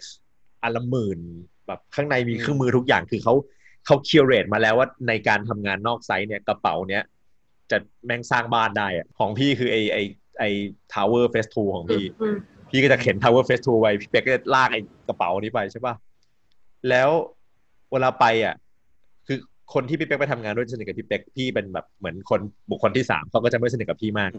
[0.63, 1.19] อันละหมื่น
[1.67, 3.33] แบบข้างในมีอืมเครื่องมือทุกอย่างคือเขา
[3.85, 7.03] เขา curate มาแล้วว่าในการทำงานนอก site เนี่ยกระเป๋าเนี้ย
[7.71, 9.97] จะแม่งสร้างบ้านได้อะของพี่คือไอไอ
[10.39, 10.43] ไอ
[10.93, 12.37] Tower Festool ของพี่อืม
[12.69, 15.95] พี่ก็จะเข็น Tower Face 2ไว้พี่เป็กก็จะลากไอ้กระเป๋านี้ไปใช่ป่ะ
[16.89, 17.09] แล้ว
[17.91, 18.55] เวลาไปอะ
[19.27, 19.37] คือ
[19.73, 24.31] คนที่พี่เป็กไปทำงานด้วยสนิทกับพี่เป็กพี่เป็นแบบเหมือนคนบุคคลที่สามเขาก็จะไม่สนิทกับพี่มาก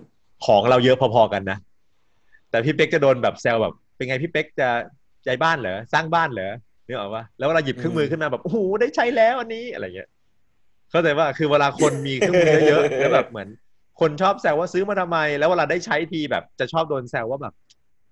[0.46, 1.58] ของเราเยอะพอๆกันนะ
[2.50, 4.68] แต่พี่เป็กจะโดนแบบแซวแบบ เป็นไงพี่เป็กจะ
[5.26, 6.52] ย้ายบ้านเหรอสร้างบ้านเหรอ
[6.86, 10.08] นึกออกปะแล้วเวลาหยิบเครื่องมือขึ้นมาแบบโอ้โหได้ใช้แล้วอันนี้อะไรเงี้ย
[10.90, 13.48] เข้าใจว่าคือเวลาคนมีเครื่องมือเยอะๆแล้วแบบเหมือน
[14.00, 17.54] คนชอบแซวว่าซื้อมาทำไม แล้วเวลาได้ใช้ทีแบบ จะชอบโดนแซวว่าแบบ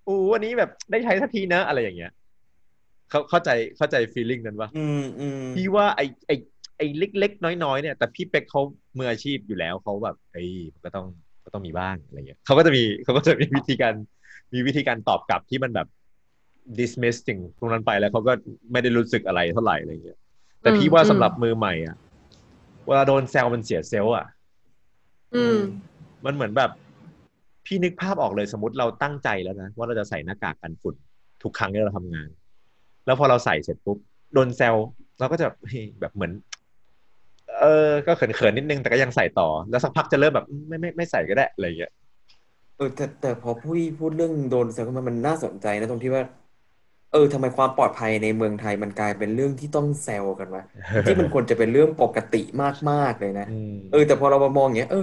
[0.06, 2.12] อู้วันนี้แบบได้ใช้สักทีนะอะไรอย่างเงี้ย
[3.10, 6.32] เขาเข้าใจเข้าใจฟีลลิ่งนั้นปะอืมอืมพี่ว่าไอไอ
[6.76, 8.62] ไอเล็กๆน้อยๆเนี่ย แต่พี่เป็กเขา
[8.98, 11.06] มืออาชีพอยู่แล้วเขาแบบเอ้ยมันก็ต้อง
[11.44, 13.94] ก็ต้องมีบ้างอะไรเงี้ยเขาก็จะมีเขาก็จะมีวิธีการ
[14.52, 15.88] มีวิธีการตอบกลับที่มันแบบ
[16.78, 18.32] dismiss สิ่งตรงนั้นไปแล้วเขาก็
[18.72, 20.18] ไม่ได้รู้สึกอะไรเท่าไหร่อะไรเงี้ย
[20.60, 21.96] แต่พี่ว่าสำหรับมือใหม่อะ
[22.86, 24.26] เวลาโดนแซวมันเสียเซลล์อะ
[25.34, 25.58] อืม
[26.24, 26.70] มันเหมือนแบบ
[27.66, 30.94] พี่นึกภาพออกเลยสมมติเราตั้งใจแล้วนะว่าเราจะใส่หน้ากากกันฝุ่น
[31.42, 32.28] ทุกครั้งที่เราทำงาน
[33.06, 33.98] แล้วพอเราใส่เสร็จปุ๊บ
[34.34, 34.74] โดนแซว
[35.18, 36.32] เราก็จะแบบเฮ้ยแบบเหมือน
[37.58, 41.92] เออ ก็เขินๆนิดนึงแต่ก็ยังใส่ต่อ แล้วสักพักจะเริ่มแบบอืมไม่ไม่ไม่ใส่ก็ได้อะไรอย่างเงี้ย
[42.76, 46.24] เออแต่แต่พอพูดพูดเรื่องโดนแซวขึ้นมามันน่าสนใจนะตรงที่ว่า
[47.10, 50.62] เออทำไมความปลอดภัยในเมืองไทยมันกลายเป็นเรื่องที่ต้องแซวกันวะ
[51.04, 52.36] ที่มันควรจะเป็นเรื่องปกติ
[52.90, 55.00] มากๆเลยนะอืมเออแต่พอเรามามองอย่างเงี้ยเออ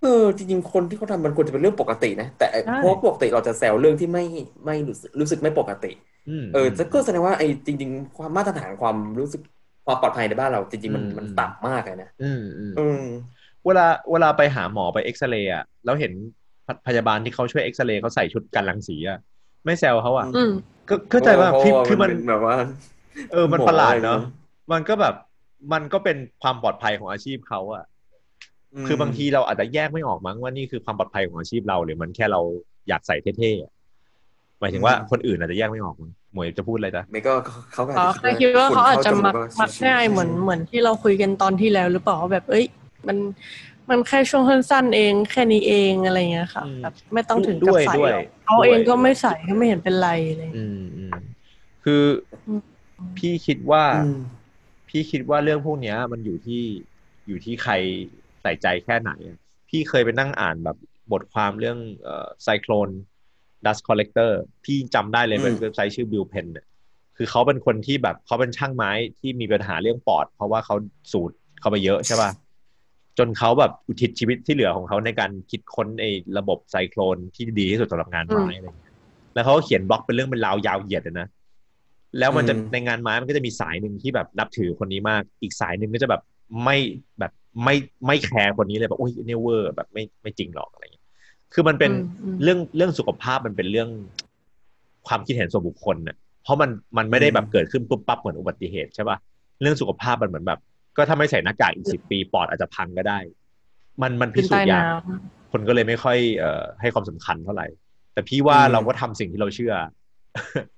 [0.00, 0.08] เออ
[0.38, 4.22] จริงๆคนที่เขาทำมันควรจะเป็นเรื่องปกตินะ แต่ใช่เพราะว่าปกติเราจะแซวเรื่องที่ไม่
[4.66, 5.86] ไม่รู้สึกรู้สึกไม่ปกติ
[6.26, 9.40] มเออแต่ก็แสดงว่าไอ้จริง ๆ ความมาตรฐานความรู้สึก
[9.84, 12.96] ความปลอดภัยในบ้านเราจริงๆมันอืมมันต่ำมากเลยนะอืมอืมอืม
[13.64, 13.82] เวลา
[14.12, 16.12] เวลาไปหาหมอไปเอ็กซเรย์อะแล้วเห็น
[16.68, 19.18] พพยาบาลที่เขาช่วยเอ็กซเรย์เขาใส่ชุดกันรังสีอะ
[19.64, 20.52] ไม่แซวเขาอะอืม
[20.88, 22.56] ก็เข้าใจว่าเพราะคือว่าคือมันเป็นแบบว่า
[23.32, 24.20] เออมันหมอประหลาดอะไรเนาะเนอะ
[24.72, 25.14] มันก็แบบ
[25.72, 27.84] มันก็เป็นความปลอดภัยของอาชีพเขาอะ
[28.84, 32.40] มคือบางทีเราอาจจะแยกไม่ออกมั้งว่านี่คือความปลอดภัยของอาชีพเราหรือมันแค่เรา
[32.88, 33.72] อยากใส่เท่ๆอะ
[34.60, 37.34] หมายถึงว่าอืมคนอื่นอาจจะแยกไม่ออกมั้งมวยจะพูดอะไรจ๊ะเมก็
[37.72, 42.66] เขาก็อ๋ออาจแค่จะคิดว่าเขาอาจจะฝุ่นมักเข้มักชิวๆง่ายเหมือนเหมือนที่เราคุยกันตอนที่แล้วหรือเปล่าว่าแบบเอ้ย
[43.08, 43.16] มัน
[43.90, 51.12] มันแค่ช่วงสั้นๆเอง แค่นี้เองอะไรเงี้ยค่ะอืมแบบไม่ต้องถึงด้กับวยใส่ด้วยหรอกเขาด้วยเองก็ไม่ใส่ก็ไม่เห็นเป็นไรอะไรเลยอืมอืม
[51.84, 52.02] คือ
[52.46, 52.60] อม
[53.18, 54.20] พี่คิดว่าอืม
[54.88, 56.62] พี่คิดว่าเรื่องพวกเนี้ย มันอยู่ที่
[57.26, 57.72] อยู่ที่ใคร
[58.42, 60.76] ใส่ใจแค่ไหนอะพี่เคยไปนั่งอ่านแบบ
[61.12, 62.88] บทความเรื่องเอ่อ cyclone
[63.66, 66.66] dust collector พี่จำได้เลยอืมเป็นเว็บไซต์ชื่อ Bill Pentz เนี่ย
[67.16, 70.74] คือเขาเป็นคนที่แบบเขาเป็นช่างไม้ที่มีปัญหาเรื่องปอด เพราะว่าเขา
[71.12, 72.30] สูดเข้าไปเยอะใช่ป่ะ
[73.18, 78.92] จนเขาแบบอุทิศชีวิตที่เหลือของเขาในการคิดค้นไอ้ระบบไซโคลนที่ดีที่สุดสำหรับงานไม้อะไรอย่างเงี้ย
[79.34, 81.28] แล้วเขาก็เขียนบล็อกเป็นเรื่องเป็นราวยาวเหยียดเลยนะ
[82.18, 86.22] แล้วมันจะอืมในงานไม้มันก็จะมีสายหนึ่งที่แบบนับถือคนนี้มาก อีกสายหนึ่งก็จะแบบ
[86.64, 86.76] ไม่
[87.18, 87.32] แบบ
[87.64, 87.74] ไม่
[88.06, 91.04] ไม่แคร์คนนี้เลยแบบโอ้ยเนเวอร์แบบไม่ไม่จริงหรอกอะไรอย่างเงี้ย
[91.52, 93.88] คือมันเป็นอืมอืมเรื่องเรื่องสุขภาพมันเป็นเรื่อง
[95.08, 99.16] ความคิดเห็นส่วนบุคคลน่ะเพราะมันมันไม่ได้แบบเกิดขึ้นปุ๊บปั๊บเหมือนอุบัติเหตุใช่ป่ะ
[99.60, 100.60] เรื่องสุขภาพมันเหมือนแบบ
[100.98, 103.18] ก็ถ้าไม่ใส่หน้ากากอีกสิบปีปอดอาจจะพังก็ได้
[104.02, 105.14] มันมันพิขึ้นสูจใต้น์ยากน้
[105.52, 107.66] คนก็เลยไม่ค่อยเอ่อให้ความสำคัญเท่าไหร่
[108.12, 109.74] แต่พี่ว่าอืมเราก็ทำสิ่งที่เราเชื่อ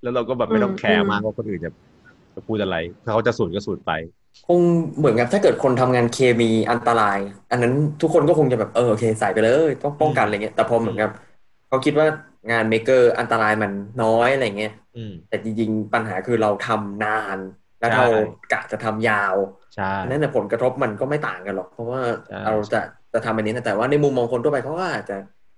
[0.01, 1.71] แล้วเราก็แบบไม่ต้องอืมแคร์อืมมากว่าคนอื่นจะ
[2.35, 3.91] จะพูดอะไร ถ้าเขาจะสูดก็สูดไป
[4.47, 4.59] คง
[4.97, 7.19] เหมือนกับถ้าเกิดคนทำงานเคมีอันตราย
[7.51, 11.11] อันนั้นทุกคนก็คงจะแบบเออโอเคใส่ไปเลยต้องป้องกันอะไรเงี้ยแต่พอเหมือนกับ
[11.67, 12.07] เขาคิดว่า
[12.51, 13.71] งาน maker อันตรายมัน
[14.03, 17.37] น้อยอะไรเงี้ยอืมแต่จริงๆปัญหาคือเราทำนาน
[17.79, 18.07] แล้วใช่เรา
[18.51, 19.35] กะจะทำยาว
[19.73, 22.77] ใช่นั่นแหละผลกระทบมันก็ไม่ต่างกันหรอก เพราะว่าใช่เราจะ
[23.13, 25.13] จะทำอันนี้นะแต่ว่าในมุมมองคนทั่วไปเขาก็อาจจะ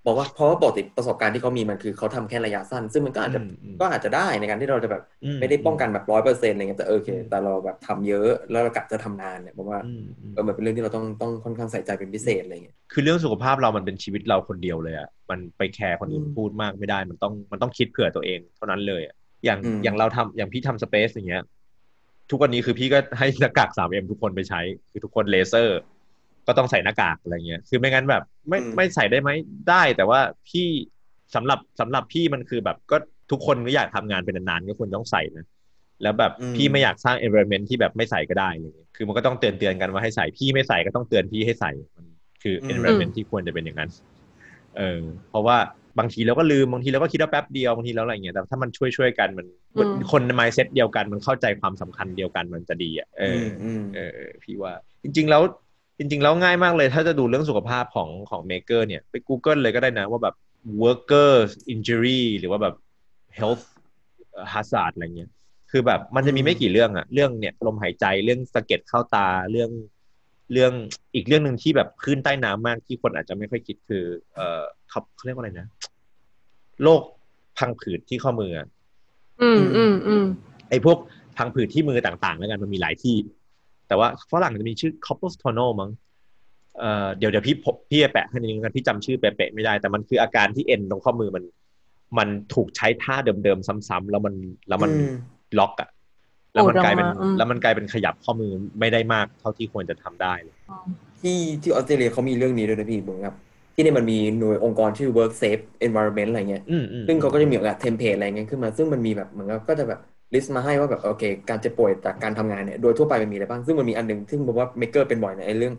[0.05, 21.41] บอกว่าเพราะว่าปกติประสบการณ์ที่เขามีมันคือเขาทำแค่ระยะสั้น ซึ่งมันก็อาจจะอืมอืมก็อาจจะได้ในการที่เราจะแบบอืไม่ได้ป้องกันแบบร้อยเปอร์เซ็นต์อะไรเงี้ยแต่เออโอเคอืมแต่เราแบบทำเยอะแล้วเรากะจะทำนานเนี่ยผมว่าอืมอืมเออมันเป็นเรื่องที่เราต้องต้องค่อนข้างใส่ใจเป็นพิเศษอะไรเงี้ยคือเรื่องสุขภาพเรามันเป็นชีวิตเราคนเดียวเลยอะมันไปแคร์คนอื่นอืมพูดมากไม่ได้มันต้องมันต้องคิดเผื่อตัวเองเท่านั้นเลยอะอย่างอืมอย่างเราทำอย่างพี่ทำสเปซอย่างเงี้ย
[22.29, 25.79] ทุกวันนี้คือพี่ก็ให้หน้ากาก 3M ทุกคนไปใช้ คือทุกคนเลเซอร์
[26.47, 29.29] ก็ต้องใส่หน้ากากอะไรเงี้ย คือไม่งั้นแบบ ไม่ไม่ใส่ได้ไหม
[29.69, 30.67] ได้ แต่ว่าพี่
[31.35, 32.97] สำหรับสำหรับพี่มันคือแบบก็
[33.31, 35.45] ทุกคนก็อยากทำงานเป็นนานๆก็ควรต้องใส่นะ
[36.01, 42.05] แล้วแบบอืมพี่ไม่อยากสร้าง environment ที่แบบไม่ใส่ก็ได้อะไรเลยคือมันก็ต้องเตือนเตือนๆกันว่าให้ใส่พี่ไม่ใส่ก็ต้องเตือนพี่ให้ใส่มัน
[42.43, 43.89] คืออืม environment ที่ควรจะเป็นอย่างนั้น
[44.77, 45.57] เออ เพราะว่า
[45.99, 55.41] บางทีเราก็ลืมบางทีเราก็คิดว่าแป๊บเดียวบางทีแล้วอะไรเงี้ยแต่ถ้ามันช่วยช่วยๆกันมันอืมคนใน mindset เดียวกันมันเข้าใจความสำคัญเดียวกันมันจะดีอะเออออืมเออเออพี่ว่า จริง ๆ แล้ว
[55.97, 60.35] จริง ๆ แล้วง่ายมากเลย ถ้าจะดูเรื่องสุขภาพของของเมเกอร์เนี่ยไป Google เลยก็ได้นะว่าแบบ
[60.81, 61.31] worker
[61.73, 62.75] injury หรือว่าแบบ
[63.39, 63.63] health
[64.53, 65.29] hazard อะไรเงี้ย
[65.71, 69.69] คือแบบมันจะมีไม่กี่เรื่องอะเรื่องเนี่ยลมหายใจเรื่องสะเก็ดเข้าตาเรื่อง
[70.51, 70.73] เรื่อง
[71.15, 74.03] อีกเรื่องหนึ่งที่แบบคลื่นใต้น้ำมากที่คนอาจจะไม่ค่อยคิดคือ
[74.33, 75.67] เออเขาเขาเรียกว่าอะไรนะ
[76.83, 77.01] โรค
[77.57, 80.25] พังผืดที่ข้อมืออะำอืมอืมอืม
[80.69, 80.97] ไอ้พวก
[81.37, 83.15] พังผืดที่มือต่างๆ แล้วกันมันมีหลายที่
[83.87, 85.91] แต่ว่าฝรั่งจะมีชื่อ carpal tunnel มั้ง
[86.79, 91.43] เอ่อเดี๋ยวเดี๋ยวพี่พบพี่จะแปะให้ในนี้กันพี่จำชื่อเป๊ะๆไม่ได้ แต่มันคืออาการที่เอ็นตรงข้อมือมัน
[92.17, 94.35] มันถูกใช้ท่าเดิมๆซ้ำๆแล้วมัน
[94.69, 95.13] แล้วมันอืม
[95.59, 95.89] ล็อกอะ
[96.53, 100.55] แล้วมันกลายเป็นโอ้ดอกมาอืมแล้วมันกลายเป็นขยับข้อมือไม่ได้มากเท่าที่ควรจะทำได้เลย
[101.21, 103.33] ที่ที่ออสเตรเลียเขามีเรื่องนี้ด้วยนะพี่เหมือนกับ
[103.75, 109.99] ที่นี่มันมีหน่วยองค์กรชื่อ Work Safe Environment อะไรเงี้ยอืมอืมซึ่งเขาก็จะมีแบบ template อะไรเงี้ยขึ้นมา ซึ่งมันมีแบบเหมือนกับก็จะแบบ
[110.33, 115.73] list มาให้ว่าแบบโอเค การเจ็บป่วยจากการทำงานเนี่ยโดยทั่วไปมันมีอะไรบ้าง ซึ่งมันมีอันหนึ่งซึ่งบอกว่า maker เป็นบ่อยนะไอ้เรื่อง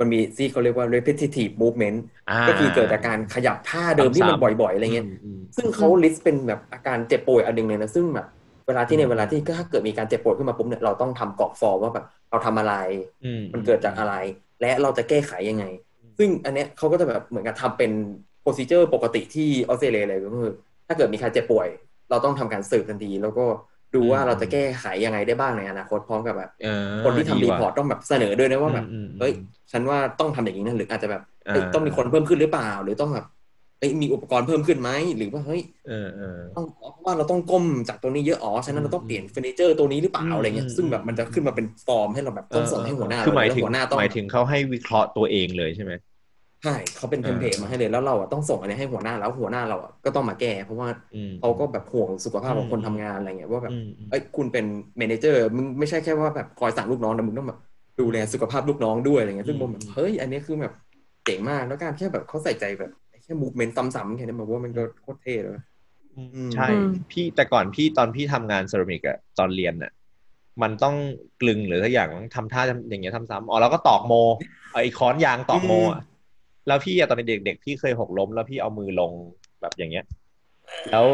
[0.00, 1.98] มันมีที่เขาเรียกว่า repetitive movement
[2.30, 8.26] อ่าก็คือเกิดจากการขยับท่าเดิมที่มันซ้ำๆบ่อยๆอะไรเงี้ยมอืมซึ่งเขา list เป็นแบบอาการเจ็บป่วยอันหนึ่งเลยนะซึ่งแบบ
[8.66, 12.74] เวลาที่ในอืมเวลาที่ถ้าเกิดมีการเจ็บป่วยขึ้นมาปุ๊บเนี่ยเราต้องทำกรอกฟอร์มว่าแบบเราทำอะไร
[13.24, 14.14] อืมันเกิดจากอะไร
[14.60, 15.64] และเราจะแก้ไขยังไง
[16.18, 17.92] ซึ่งอันเนี้ยเขาก็จะแบบเหมือนกับทำเป็น
[18.44, 20.52] procedure ปกติที่ออสเตรเลียเลยก็คือ
[20.86, 21.68] ถ้าเกิดมีใครเจ็บป่วย
[22.10, 23.44] เราต้องทำการสืบทันที แล้วก็
[23.94, 29.32] ดูว่าเราจะแก้ไขยังไงได้บ้างในอนาคตพร้อมกับแบบเออคนที่ทำดีรีว่ะพอร์ตต้องแบบเสนอด้วยนะว่าแบบอืมอืมเฮ้ย
[29.72, 31.22] ฉันว่าต้องทำอย่างนี้นะหรืออาจจะแบบ
[31.52, 33.24] เอ้ยอ่าต้องมีคนเพิ่มขึ้นหรือเปล่า หรือต้องแบบ
[33.82, 45.92] เอ้ยมีอุปกรณ์เพิ่มขึ้นไหมหรือว่าเฮ้ยเออเออต้องเพราะว่าเราต้องก้มจากตัวนี้เยอะอ๋อฉะนั้นเราต้องเปลี่ยนเฟอร์นิเจอร์ตัวนี้หรือเปล่าอืมอะไรเงี้ยอืมซึ่งแบบมันจะขึ้นมาเป็นฟอร์มให้เราแบบต้องส่งให้หัวหน้าคือหมายแล้วถึงหัวหน้าต้องหมายถึงเขาให้วิเคราะห์ตัวเองเลยใช่ไหม
[46.62, 54.64] ใช่เขาเป็น template เออมาให้เลยแล้วเราอะต้องส่งอันนี้ให้หัวหน้าแล้วหัวหน้าเราอะก็ต้องมาแก้เพราะว่าอืมเขาก็แบบห่วงสุขภาพของคนอืมทำงานอะไรเงี้ยว่าแบบอืมอืมเอ้ยคุณเป็น
[54.98, 57.58] manager มึงไม่ใช่แค่ว่าแบบคอยสั่งลูกน้องนะมึงต้องแบบ
[57.98, 60.72] ดูแลสุขภาพลูกน้องด้วยอะไรเงี้ยซึ่งผมแบบเฮ้ยอันนี้คือแบบ
[61.24, 62.90] เจ๋งมากแล้วการแค่แบบเขาใส่ใจแบบ
[63.22, 65.60] แค่ movement ซ้ำๆแค่นี้แบบว่ามันก็โคตรเท่เลย
[66.16, 69.92] อืมอืมใช่อืมพี่แต่ก่อนพี่ตอนพี่ทำงานเซรามิกอะตอนเรียนอะ
[70.62, 70.96] มันต้อง
[71.40, 74.14] กลึงหรือสักอย่างต้องทำท่าอย่างเงี้ยทำซ้ำอ๋อแล้วก็ตอกโม
[74.72, 76.00] ไอ้ค้อนยางตอกโมอะ
[76.66, 79.12] แล้วพี่อะตอนเป็นเด็กๆพี่เคยหกล้ม แล้วพี่เอามือลง
[79.60, 80.04] แบบอย่างเงี้ย
[80.90, 81.06] แล้ว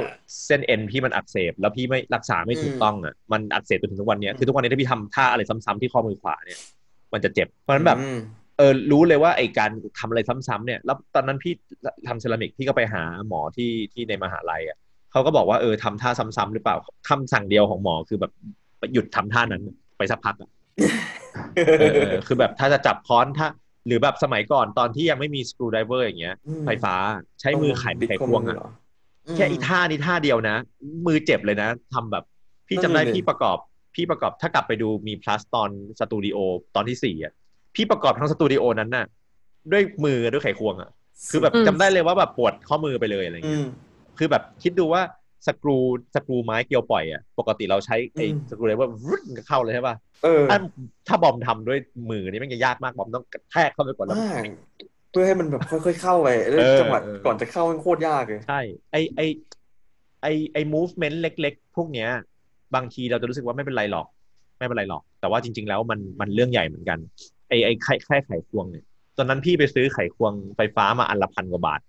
[0.47, 6.59] เส้นเอ็นพี่มันอักเสบ แล้วพี่ไม่รักษาไม่ถูกต้องอะมันอักเสบจนถึงทุกวันเนี้ยคือทุกวันนี้ถ้าพี่ทำท่าอะไรซ้ำๆที่ข้อมือขวาเนี่ย
[7.13, 8.19] มันจะเจ็บเพราะฉะนั้นแบบอืม
[8.59, 11.53] เออรู้เลยว่าไอการทำอะไรซ้ำๆเนี่ยแล้วตอนนั้นพี่
[12.07, 14.79] ทำเซรามิกพี่ก็ไปหาหมอที่ที่ในมหาลัยอะ
[15.13, 16.77] เขาก็บอกว่าเออทำท่าซ้ำๆหรือเปล่า
[17.09, 18.33] คำสั่งเดียวของหมอคือแบบ
[18.93, 19.63] หยุดทำท่านั้น
[19.99, 20.51] ไปสักพักอะ
[21.79, 23.49] เออเออคือแบบถ้าจะจับค้อนถ้า
[23.87, 26.95] หรือแบบสมัยก่อนตอนที่ยังไม่มีสกรูไดเวอร์อย่างเงี้ยอืมไฟฟ้า
[27.41, 28.65] ใช้มือไขบิดไขข้ควงมือะเหร
[29.37, 30.57] แค่อีท่านี้ท่าเดียวนะ
[31.07, 32.25] มือเจ็บเลยนะทำแบบ
[32.69, 33.59] พี่จำได้นั่นเลยพี่ประกอบ
[33.95, 36.39] พี่ประกอบถ้ากลับไปดูมี plus ตอนสตูดิโอ
[36.75, 37.33] ตอนที่สี่อะ
[37.79, 39.07] พี่ประกอบทั้งสตูดิโอนั้นน่ะ
[39.73, 40.91] ด้วยมือด้วยไขควงอะ
[41.31, 43.67] คือแบบอืมจำได้เลยว่าแบบปวดข้อมือไปเลยอะไรอืเงี้ยม
[44.19, 45.03] คือแบบคิดดูว่า
[45.47, 45.77] สกรู
[46.15, 50.59] สกรูไม้เกลียวปล่อยอะปกติเราใช้ไอ้อืม screwdriver วึดเข้าเลยใช่ป่ะเออถ้า
[51.09, 51.79] ถ้าบอมทำด้วย
[52.11, 54.43] มือนี่มันจะยากมากบอมต้องกระแทกเข้าไปก่อนแล้วมาก
[55.11, 58.61] เพื่อให้มันแบบค่อยๆเข้าไปแล้วเออจังหวะเออก่อนจะเข้ามันโคตรยากเลยใช่
[58.93, 59.21] ไอไอ
[60.23, 62.09] ไอไอ movement เล็ก ๆ พวกเนี้ย
[62.75, 64.07] บางทีเราจะรู้สึกว่าไม่เป็นไรหรอก
[64.59, 66.99] ไม่เป็นไรหรอก แต่ว่าจริง ๆ แล้วมันมันเรื่องใหญ่เหมือนกัน
[67.49, 68.85] ไอไอแค่แค่ไขควงเนี่ย
[69.17, 71.81] ตอนนั้นพี่ไปซื้อไขควงไฟฟ้ามาอันละพันกว่าบาท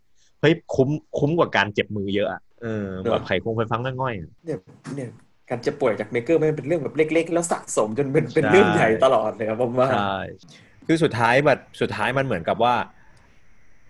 [0.42, 4.58] เฮ้ยคุ้มคุ้มกว่าการเจ็บมือเยอะอะเออแบบไขควงไฟฟ้าง่อยๆอะเนี่ย
[4.96, 5.10] เนี่ย
[5.50, 10.14] การจะป่วยจากเมเกอร์ไม่เป็นเรื่องแบบเล็ก ๆ แล้วสะสมจนเป็นเป็นใช่เรื่องใหญ่ตลอดเลยครับผมว่าใช่
[10.88, 12.76] คือสุดท้ายแบบสุดท้ายมันเหมือนกับว่า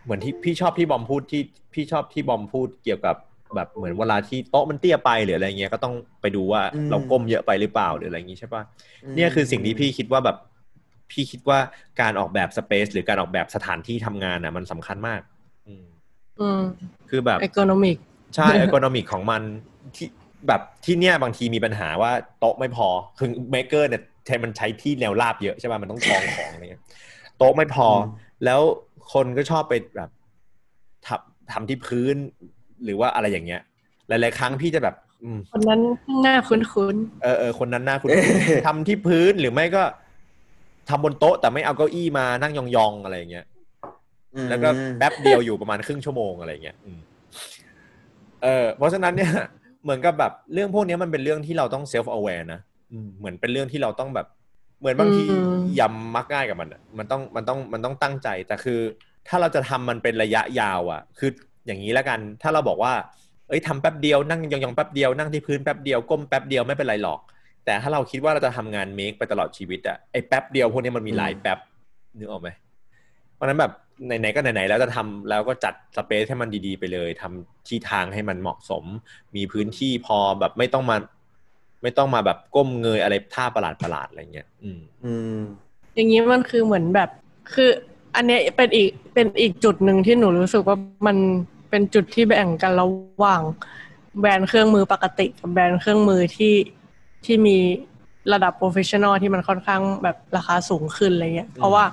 [0.03, 1.41] เหมือนที่พี่ชอบที่บอมพูดที่
[1.73, 3.15] พี่ชอบที่บอมพูดเกี่ยวกับ
[3.55, 8.63] แบบเหมือนเวลาที่โต๊ะมันเตี้ยไปหรืออะไรเงี้ยก็ต้องไปดูว่าอืมเราก้มเยอะไปหรือเปล่าหรืออะไรอย่างงี้ใช่ปะ
[9.15, 10.38] เนี่ยคือสิ่งที่พี่คิดว่าแบบ
[11.12, 11.60] พี่คิดว่า
[12.02, 15.22] การออกแบบสเปซหรือการออกแบบสถานที่ทำงานอะ มันสำคัญมาก
[15.67, 15.86] อืม
[16.39, 16.62] อืม
[17.10, 17.98] คือแบบ e อ o n o m i c
[18.36, 19.41] ใช่ e อ o n o m i c ของมัน
[19.95, 20.08] ที่
[20.48, 26.84] แบบที่เนี่ยบางทีมีปัญหาว่าโต๊ะไม่พอคือเมเกอร์เนี่ยใช้มันใช้ที่แนวราบเยอะใช่ป่ะมันต้องกองของอะไรเงี้ย
[27.38, 28.00] โต๊ะไม่พออม
[28.45, 28.62] แล้ว
[29.13, 30.10] คนก็ชอบไปแบบ
[31.08, 32.15] ทำทำที่พื้น
[32.84, 33.62] หรือว่าอะไรอย่างเงี้ย
[34.08, 35.82] หลาย ๆ ครั้งพี่จะแบบอืมคนนั้น
[36.24, 36.58] หน้าคุ้
[36.93, 39.84] นเออเออคนนั้นหน้าคุณเอ๊ะทำที่พื้นหรือไม่ก็
[40.89, 43.45] ทำบนโต๊ะแต่ไม่เอาเก้าอี้มานั่งยองๆอะไรอย่างเงี้ย
[44.36, 46.99] อืมแล้วก็แป๊บเดียวอยู่ประมาณครึ่งชั่วโมงอะไรเงี้ยอืม
[48.43, 49.32] เออเพราะฉะนั้นเนี่ย
[49.84, 52.60] เหมือนกับแบบเรื่องพวกนี้มันเป็นเรื่องที่เราต้อง self aware นะ
[52.91, 54.28] อืมเหมือนเป็นเรื่องที่เราต้องแบบ
[54.80, 55.25] เหมือนบางที
[55.80, 58.80] ยำมักง่ายกับมันอะมันต้องมันต้องมันต้องตั้งใจแต่คือ
[59.28, 61.30] ถ้าเราจะทำมันเป็นระยะยาวอะคือ
[61.65, 62.93] อย่างนี้แล้วกัน ถ้าเราบอกว่า
[63.47, 67.19] เอ้ยทำแป๊บเดียวนั่งยองๆแป๊บเดียวนั่งที่พื้นแป๊บเดียวก้มแป๊บเดียวไม่เป็นไรหรอก
[67.69, 71.60] แต่ถ้าเราคิดว่าเราจะทำงานเมคไปตลอดชีวิตอะไอ้แป๊บเดียวพวกนี้มันมีหลายแป๊บ
[72.17, 72.49] นึกออกไหม
[73.36, 73.71] เพราะฉะนั้นแบบ
[74.05, 78.84] ไหนๆก็ไหนๆแล้วจะทำแล้วก็จัดสเปซให้มันดีๆ ไปเลยทำที่ทางให้มันเหมาะสม
[79.36, 80.97] มีพื้นที่พอแบบไม่ต้องมา
[81.84, 87.10] ไม่ต้องมาแบบก้มเงยอะไรท่าประหลาดประหลาดๆอะไรเงี้ยอืมอืมๆอย่างนี้มันคือเหมือนแบบ
[87.53, 87.69] คือ
[88.15, 90.77] อันเนี้ยเป็นอีกเป็นอีกจุดหนึ่งที่หนูรู้สึกว่า
[91.08, 91.17] มัน
[91.69, 93.41] เป็นจุดที่แบ่งกันระหว่าง
[94.19, 96.53] แบรนด์เครื่องมือปกติกับแบรนด์เครื่องมือที่
[97.25, 97.58] ที่มี
[98.34, 101.84] ระดับ professional ที่มันค่อนข้างแบบราคาสูงขึ้นอะไรเงี้ย เพราะว่า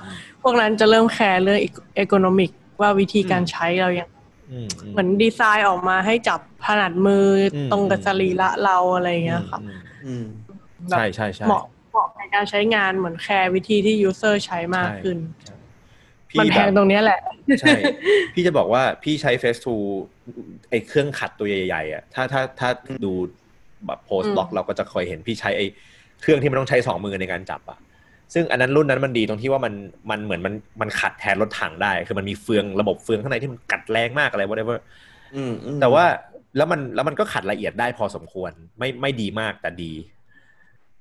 [0.42, 1.60] พวกนั้นจะเริ่มแคร์เรื่อง
[1.94, 4.08] ergonomicว่าวิธีการใช้เรายัง
[4.52, 10.26] อืมเหมือนดีไซน์ออกมาให้จับถนัดมืออืมตรงกับสรีระเราอะไรอย่างเงี้ยค่ะอืมอืม
[10.88, 15.56] แบบใช่ใช่ใช่เหมาะเหมาะในการใช้งานเหมือนแคร์วิธีที่ user ใช้มากขึ้นใช่
[16.38, 17.20] มันพี่แพแบบงตรงเนี้ยแหละ
[17.60, 17.76] ใช่
[18.34, 19.74] พี่จะบอกว่าพี่ใช้ Festool
[20.70, 22.70] ไอ้เครื่องขัดตัวใหญ่ๆอะถ้าถ้าถ้า
[23.04, 23.12] ดู
[23.86, 25.66] แบบโพสต์อืต์มบล็อกเราก็จะเคยเห็นพี่ใช้ไอ้
[26.20, 27.78] เครื่องที่มันต้องใช้สองมือในการจับอะ
[28.34, 29.74] ซึ่งอันนั้นรุ่นนั้นมันดีตรงที่ว่ามัน
[30.10, 34.78] มันเหมือนมันมันขัดแทนรถถังได้ คือมันมีเฟืองระบบเฟืองข้างในที่มันกัดแรงมากอะไร whatever
[35.34, 36.04] อืมอืมแต่ว่า
[36.56, 39.92] แล้วมันแล้วมันก็ขัดละเอียดได้พอสมควรไม่ไม่ดีมากแต่ดี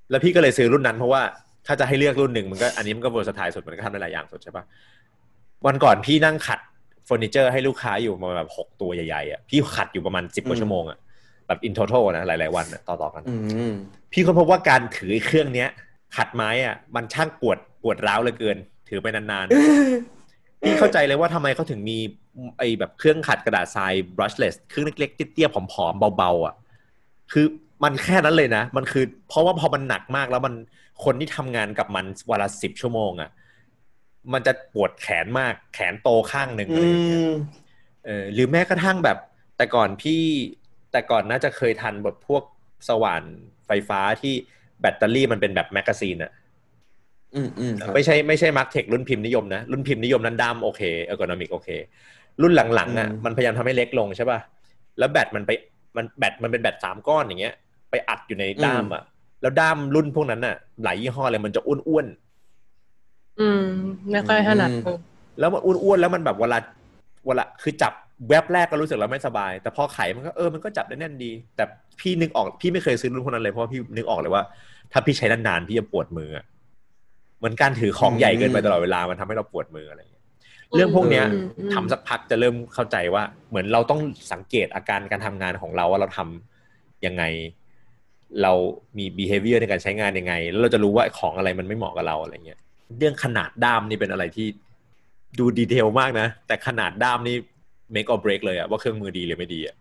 [0.09, 1.21] แล้วพี่ก็เลยซื้อรุ่นนั้นเพราะว่า
[1.67, 4.63] ถ้าจะให้เลือกรุ่นหนึ่งมันก็อันนี้มันก็เวอร์สไตล์สุดมันก็ทำได้หลายอย่างสุดใช่ปะ
[5.65, 6.59] วันก่อนพี่นั่งขัด
[7.05, 10.97] เฟอร์นิเจอร์ให้ลูกค้าอยู่ประมาณแบบหกตัวใหญ่ๆอะพี่ขัดอยู่ประมาณสิบกว่าชั่วโมงอะ
[11.47, 13.35] แบบอิน total นะหลาย ๆ วันอะต่อๆกันอื
[13.69, 13.71] ม
[14.11, 15.69] พี่ค้นพบว่าการถือไอ้เครื่องเนี้ย
[16.15, 18.57] ขัดไม้อะมันช่างปวดปวดร้าวเหลือเกิน
[18.89, 21.97] ถือไปนานๆพี่เข้าใจเลยว่าทำไมเขาถึงมี
[22.57, 26.55] ไอ้แบบเครื่องขัดกระดาษทราย brushless เครื่องเล็กๆเตี้ยๆผอมๆเบาๆอะ
[27.31, 27.45] คือ
[27.83, 30.53] มันแค่นั้นเลยนะ มันคือ เพราะว่าพอมันหนักมากแล้วมัน
[31.03, 33.29] คนที่ทำงานกับมันวันละสิบชั่วโมงอะ
[34.33, 37.35] มันจะปวดแขนมากแขนโตข้างหนึ่งอะไรอือย่างเงี้ยม
[38.05, 39.17] เออหรือแม้กระทั่งแบบ
[39.57, 40.21] แต่ก่อนพี่
[40.95, 42.43] แต่ก่อนน่าจะเคยทันแบบพวก
[42.89, 43.23] สว่าน
[43.67, 44.33] ไฟฟ้าที่
[44.81, 46.31] แบตเตอรี่มันเป็นแบบ magazine อะ
[47.35, 51.69] อืมอืมครับไม่ใช่ไม่ใช่ Maktec รุ่นพิมพ์นิยมนะ รุ่นพิมพ์นิยมนั้นด้ามโอเค ergonomic โอเค
[52.41, 54.39] รุ่นหลังๆอะอืมมันพยายามทำให้เล็กลงใช่ป่ะ
[54.97, 55.51] แล้วแบตมันไป
[55.97, 57.55] มันแบตมันเป็นแบตสามก้อนอย่างเงี้ย
[57.89, 59.03] ไปอัดอยู่ในด้ามอะ
[59.41, 62.05] แล้วด้ามรุ่นพวกนั้นอะ หลายยี่ห้อเลยมันจะอ้วน
[63.39, 63.63] อืม
[64.11, 66.57] ไม่ค่อยถนัดมือๆแล้วมันอ้วนๆแล้วมันแบบเวลา
[67.25, 67.93] เวลาคือจับ
[68.29, 71.63] แว็บแรกก็รู้สึกแล้วไม่สบาย แต่พอไขมันก็เออมันก็จับได้แน่นดี แต่
[71.99, 74.43] พี่นึกออกพี่ไม่เคยซื้อรุ่นพวกนั้นเลยเพราะว่าพี่นึกออกเลยว่า
[74.91, 76.45] ถ้าพี่ใช้นานๆพี่จะปวดมืออะ
[77.37, 80.23] เหมือนการถือของใหญ่เกินไปตลอดเวลามันทำให้เราปวดมืออะไรอย่างเงี้ย
[80.75, 84.01] เรื่องพวกเนี้ยอืมอืมทำสักพักจะเริ่มเข้าใจว่า เหมือนเราต้อง
[84.33, 87.23] สังเกตอาการการทำงานของเราว่าเราทำยังไง
[88.41, 88.53] เรา
[88.97, 92.59] มี behavior ในการใช้งานยังไง แล้วเราจะรู้ว่าของอะไรมันไม่เหมาะกับเราอะไรเงี้ย
[92.97, 94.47] เรื่องขนาดด้ามนี่เป็นอะไรที่
[95.39, 97.35] ดูดีเทลมากนะ แต่ขนาดด้ามนี่
[97.95, 99.75] make or break เลยอะว่าเครื่องมือดีหรือไม่ดีอะ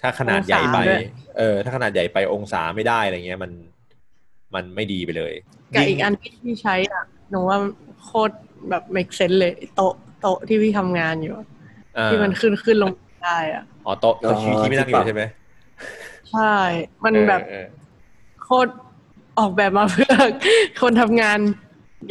[0.00, 1.04] ถ้าขนาดใหญ่ไปองศาด้วย
[1.38, 3.52] เออ ถ้าขนาดใหญ่ไปองศาไม่ได้อะไรเงี้ย มัน
[4.54, 5.32] มันไม่ดีไปเลย
[5.74, 7.58] กับอีกยิ่งอันที่พี่ใช้อะหนูว่า
[8.04, 8.34] โคตร
[8.70, 11.46] แบบ make sense เลย โต๊ะโต๊ะที่พี่ทำงานอยู่อะ
[11.98, 12.90] อ่าที่มันขึ้นขึ้นลง
[13.24, 15.22] ได้อะอ๋อโต๊ะโต๊ะที่ที่ไม่นั่งอยู่ใช่ไหม
[16.32, 16.54] ใช่
[17.04, 17.66] มันแบบเออเออ
[18.42, 18.70] โคตร
[19.38, 20.14] ออกแบบมาเพื่อ
[20.82, 21.38] คนทำงาน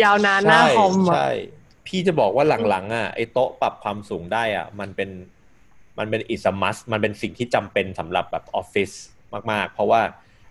[0.03, 1.29] ยาวนานหน้าคอมอะใช่
[1.91, 5.09] พี่จะบอกว่าหลังๆอะไอ้โต๊ะปรับความสูงได้อะ มันเป็น
[5.99, 8.91] มันเป็น is must มันเป็นสิ่งที่จำเป็นสำหรับแบบออฟฟิศ
[9.51, 10.01] มากๆ เพราะว่า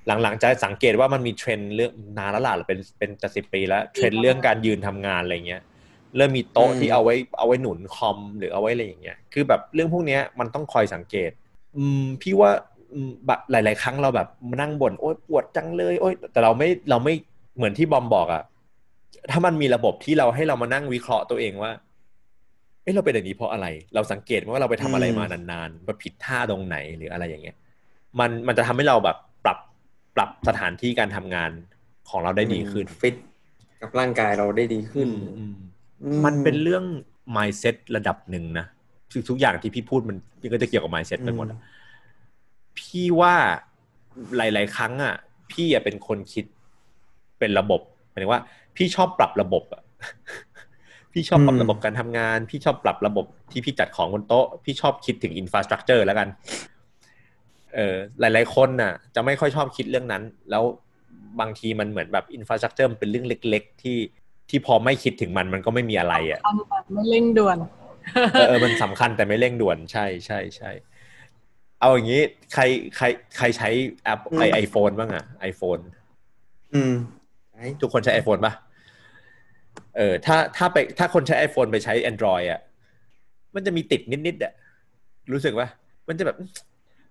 [0.07, 5.62] หลังๆจะสังเกตว่ามันมีเทรนด์เรื่องนานแล้วล่ะเป็นเป็นจะสิบปีแล้วเทรนด์เรื่องการยืนทำงานอะไรเงี้ย
[6.16, 11.31] เริ่มมีโต๊ะอืมที่เอาไว้เอาไว้หนุนคอมหรือเอาไว้อะไรอย่างเงี้ยคือแบบเรื่องพวกเนี้ยมันต้องคอยสังเกต
[11.76, 12.50] อืมพี่ว่า
[12.92, 17.14] อืมแบบหลาย ๆ ครั้งเราแบบมานั่งบ่นโอ๊ยปวดจังเลยโอ๊ยแต่เราไม่เราไม่
[17.57, 18.42] เหมือนที่บอมบอกอะ
[19.30, 21.72] ถ้ามันมีระบบที่เราให้เรามานั่งวิเคราะห์ตัวเองว่า
[22.82, 27.56] เอ้เราเป็นอย่างนี้เพราะอะไร เราสังเกตไหมว่าเราไปทำอะไรมานานๆว่าผิดท่าตรงไหนหรืออะไรอย่างเงี้ย
[28.18, 29.58] มันมันจะทำให้เราแบบปรับ
[30.16, 31.50] ปรับสถานที่การทำงาน
[32.08, 33.16] ของเราได้ดีขึ้นฟิต
[33.82, 35.54] กับร่างกายเราได้ดีขึ้นอืม
[36.02, 36.84] อืมันเป็นเรื่อง
[37.36, 38.66] mindset ระดับหนึ่งนะ
[39.10, 40.16] ทุกทุกอย่างที่พี่พูดมัน
[40.52, 41.58] ก็จะเกี่ยวกับ mindset ไปหมดอะ
[42.78, 43.34] พี่ว่า
[44.36, 45.14] หลาย ๆ ครั้งอะ
[45.52, 46.44] พี่อะเป็นคนคิด
[47.38, 48.40] เป็นระบบหมายถึงว่า
[48.76, 49.83] พี่ชอบปรับระบบอะ
[51.12, 56.28] พี่ชอบปรับระบบการทำงาน พี่ชอบปรับระบบที่พี่จัดของบนโต๊ะ พี่ชอบคิดถึง infrastructure แล้วกัน
[57.74, 60.64] เออหลาย ๆ คนน่ะ จะไม่ค่อยชอบคิดเรื่องนั้น แล้ว
[61.40, 63.98] บางทีมันเหมือนแบบ infrastructure มันเป็นเรื่องเล็ก ๆ ที่
[64.50, 67.59] ที่พอไม่คิดถึงมันมันก็ไม่มีอะไรอะทำแบบไม่เร่งด่วน
[68.35, 70.70] เออเออมันสำคัญแต่ไม่เร่งด่วนใช่ใช่ใช่
[71.80, 72.22] เอาอย่างนี้
[72.54, 72.62] ใคร
[72.96, 73.04] ใคร
[73.37, 73.68] ใครใช้
[74.04, 75.78] แอปไอไอโฟนบ้างอะไอโฟน
[76.74, 77.19] อืมใช่
[77.82, 78.52] ทุกคนใช้ iPhone ป่ะ
[79.96, 82.60] เออถ้าถ้าไปถ้าคนใช้ iPhone ไปใช้ Android อะ
[83.54, 84.52] มันจะมีติดนิดๆอะ
[85.32, 85.66] รู้สึกว่า
[86.08, 86.36] มันจะแบบ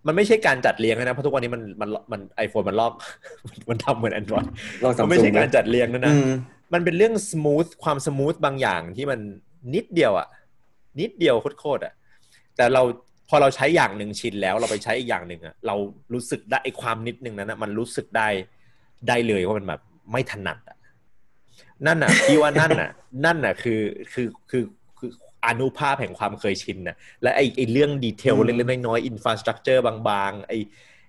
[0.07, 2.93] มันไม่ใช่การจัดเรียงนะ เพราะทุกวันนี้มันมันมันไอโฟนมันลอก
[3.69, 4.45] มันทำเหมือน Android
[4.83, 6.29] ลองมัสันมไม่ซุใช่งการนะจัดเรียงนะนะอืม
[6.73, 9.19] มันเป็นเรื่องส o t h ความส o t h บางอย่างที่มัน
[9.73, 10.27] นิดเดียวอะ
[10.99, 11.93] นิดเดียวโคตรๆอะ
[12.55, 12.81] แต่เรา
[13.29, 15.75] พอเราใช้อย่างหนึ่งชินแล้วเราไปใช้อีกอย่างหนึ่งอะเรา
[16.13, 18.27] รู้สึกได้ไอ้ความนิดนึงนั้นอะมันรู้สึกได้
[19.07, 19.81] ได้เลยว่ามันแบบ
[20.11, 20.77] ไม่ถนัดอะ
[21.85, 22.89] นั่นน่ะพี่ว่านั่นน่ะ
[23.25, 23.81] นั่นน่ะคือ
[24.13, 24.63] คือคือ
[24.97, 25.11] คือ
[25.45, 30.57] อนุภาพแห่งความเคยชินน่ะและไอ้ไอ้เรื่องดีเทลอืมเล็กๆน้อยๆอินฟราสตรักเจอร์บางๆ ไอ้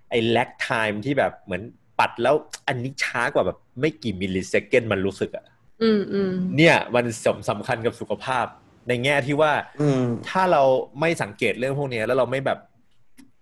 [0.09, 1.61] ไอ้แลกไทม์ที่แบบเหมือน
[1.99, 2.35] ปัดแล้ว
[2.67, 5.45] อันนี้ช้ากว่าแบบไม่กี่มิลลิเซกนมันรู้สึกอะ
[5.81, 8.45] อืมอืมเนี่ยมันสำสำคัญกับสุขภาพ
[8.87, 10.63] ในแง่ที่ว่าอืมถ้าเรา
[10.99, 12.59] ไม่สังเกตเรื่องพวกเนี้ยแล้วเราไม่แบบ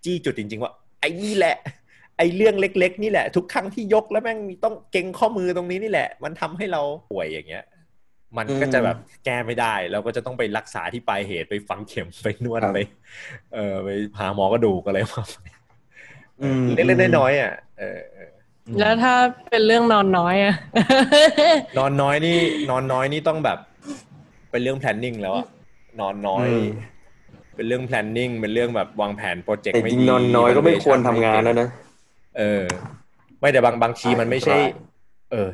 [0.04, 1.56] จี้จุดจริง ๆ ว่า ไอ้นี่แหละ
[2.20, 7.64] ไอ้เรื่องเล็ก ๆ นี่แหละ ทุกครั้งที่ยกแล้วแม่งมีต้องเก่งข้อมือตรงนี้นี่แหละ มันทำให้เราป่วยอย่างเงี้ย
[8.38, 12.80] มันก็จะแบบแก้ไม่ได้เราก็จะต้องไปรักษาที่ปลายเหตุไปฝังเข็มไปนวดครับไป
[13.54, 15.24] เออไปหาหมอกระดูกอะไรมา
[16.42, 18.32] อืมเล็กๆน้อยๆอะเออเออ
[18.80, 19.14] แล้วถ้า
[19.50, 20.56] เป็นเรื่องนอนน้อยอะ
[21.78, 22.38] นอนน้อยนี่
[22.70, 23.60] นอนน้อยนี่ต้องแบบ
[24.52, 25.48] เป็นเรื่อง planning แล้วอะ
[26.00, 26.68] นอนน้อยอืม
[27.56, 31.70] เป็นเรื่อง planning เป็นเรื่องแบบวางแผนโปรเจกต์แต่ไม่จริงดีนอนน้อยก็ไม่ควรทำงานแล้แล้วนะ
[32.38, 32.64] เออ
[33.40, 34.62] ไม่แต่บางบางทีมันไม่ใช่ใช่
[35.32, 35.50] เออ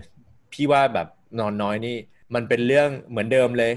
[0.54, 1.08] พี่ว่าแบบ
[1.40, 1.96] นอนน้อยนี่
[2.36, 3.72] มันเป็นเรื่องเหมือนเดิมเลย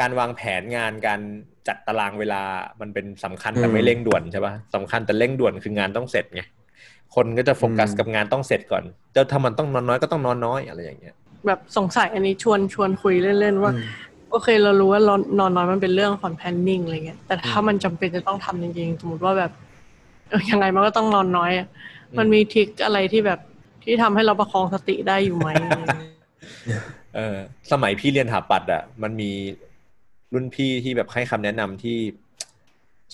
[0.00, 1.20] การวางแผนงานการ
[1.68, 2.42] จัดตารางเวลา
[2.80, 6.42] มันเป็นสำคัญแต่ไม่เร่งด่วนใช่ปะสำคัญแต่เร่งด่วนคืองานต้องเสร็จไง
[7.14, 11.14] คนก็จะโฟกัสกับงานต้องเสร็จก่อนแต่ถ้ามันต้องนอนน้อยก็ต้องนอนน้อยอะไรอย่างเงี้ย
[11.46, 13.84] แบบสงสัยอันนี้ชวนชวนคุยเล่นๆว่าอืม
[14.30, 19.52] โอเคเรารู้ว่านอนนอนน้อยมันเป็นเรื่องของ planning อะไรเงี้ยแต่ถ้ามันจำเป็นจะต้องทำจริงๆ สมมติว่าแบบ
[20.28, 23.40] เออยังไงมันก็ต้องนอนน้อยอะอื มมันมีทริคอะไรที่แบบ
[23.84, 26.14] ที่ทำให้เราประคองสติได้อยู่ไหมอะไรเงี้ย
[27.16, 27.36] เออ
[27.72, 29.30] สมัยพี่เรียนถาปัดอะมันมี
[30.34, 31.98] รุ่นพี่ที่แบบให้คำแนะนำที่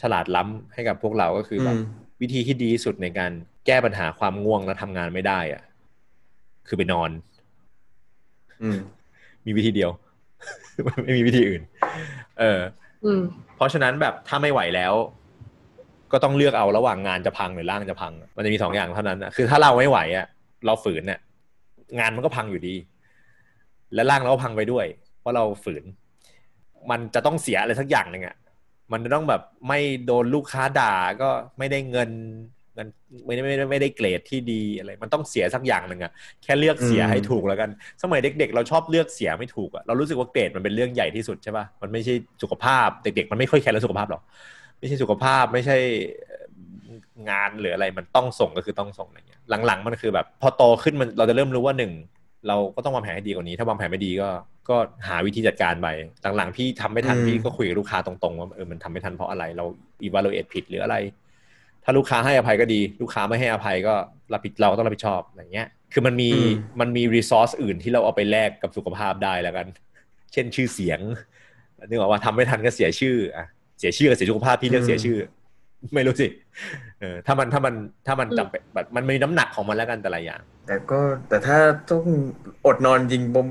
[0.01, 3.33] ฉลาดล้ำให้กับพวกเราก็คือแบบอืมวิธีที่ดีที่สุดในการ
[3.67, 5.63] แก้ปัญหาความง่วงและทำงานไม่ได้อะ
[6.67, 7.11] คือไปนอน
[8.63, 8.79] อืม
[9.47, 9.91] มีวิธีเดียว
[11.05, 11.63] ไม่มีวิธีอื่น
[12.39, 12.61] เออ
[13.05, 13.21] อืม
[13.57, 14.93] เพราะฉะนั้นแบบถ้าไม่ไหวแล้ว
[16.13, 20.27] ก็ต้องเลือกเอาระหว่างงานจะพังหรือร่างจะพัง มันจะมีสองอย่างเท่านั้นนะคือถ้าเราไม่ไหวอะ
[20.67, 21.21] เราฝืนเนี่ย
[21.99, 22.75] งานมันก็พังอยู่ดี
[23.95, 24.87] และร่างเราก็พังไปด้วย
[25.21, 25.85] เพราะเราฝืน
[26.91, 28.37] มันจะต้องเสียอะไรสักอย่างหนึ่งอะ
[28.93, 31.29] มันจะต้องแบบไม่โดนลูกค้าด่าก็
[31.59, 32.11] ไม่ได้เงิน
[32.75, 32.89] เงิน
[33.27, 37.71] ไม่ได้ไม่ได้ไม่ได้เกรดที่ดีอะไร มันต้องเสียสักอย่างหนึ่งอะแค่เลือกเสียให้ถูกแล้วกัน
[38.03, 44.23] สมัยเด็ก ๆ เราชอบเลือกเสียไม่ถูกอะเรารู้สึกว่าเกรดมันเป็นเรื่องใหญ่ที่สุดใช่ป่ะมันไม่ใช่สุขภาพเด็กๆมันไม่ค่อยแคร์เรื่องสุขภาพหรอก
[44.79, 45.77] ไม่ใช่สุขภาพไม่ใช่
[46.27, 46.39] เอ่
[46.97, 47.01] อ
[47.31, 51.93] งานหรืออะไรมันต้องส่งก็คือต้องส่งอะไรเงี้ยหลังๆ มันคือแบบ พอโตขึ้นมันเราจะเริ่มรู้ว่าหนึ่ง
[52.49, 54.29] เราก็ต้องวางแผนให้ดีกว่านี้ ถ้าวางแผนไม่ดีก็
[54.69, 54.77] ก็
[55.09, 55.89] หาวิธีจัดการไป
[56.37, 59.65] หลังๆพี่ทำไม่ทันอืมพี่ก็คุยกับลูกค้าตรงๆว่าเออมันทำไม่ทันเพราะอะไร เรา
[60.07, 60.97] evaluate ผิดหรืออะไร
[61.85, 63.95] ถ้าลูกค้าให้อภัยก็ดี ลูกค้าไม่ให้อภัยก็
[64.33, 66.51] รับผิดเราก็ต้องรับผิดชอบอะไรเงี้ย คือมันมีอืม
[66.81, 69.67] มันมี resource อื่นที่เราเอาไปแลกกับสุขภาพได้แล้วกัน
[70.33, 71.01] เช่นชื่อเสียง
[71.87, 73.47] นึกออกว่าทำไม่ทันก็เสียชื่ออะ
[73.79, 75.19] เสียชื่อกับเสียสุขภาพพี่เลือกเสียชื่อ
[75.95, 76.27] ไม่รู้สิ
[77.01, 77.75] เออถ้ามันถ้ามัน
[78.07, 81.59] ถ้ามันจำเป็นแบบมันมีน้ำหนักของมันแล้วกันแต่ละอย่าง แต่ก็แต่ถ้า
[81.91, 82.05] ต้อง
[82.67, 83.47] อดนอนจริงผม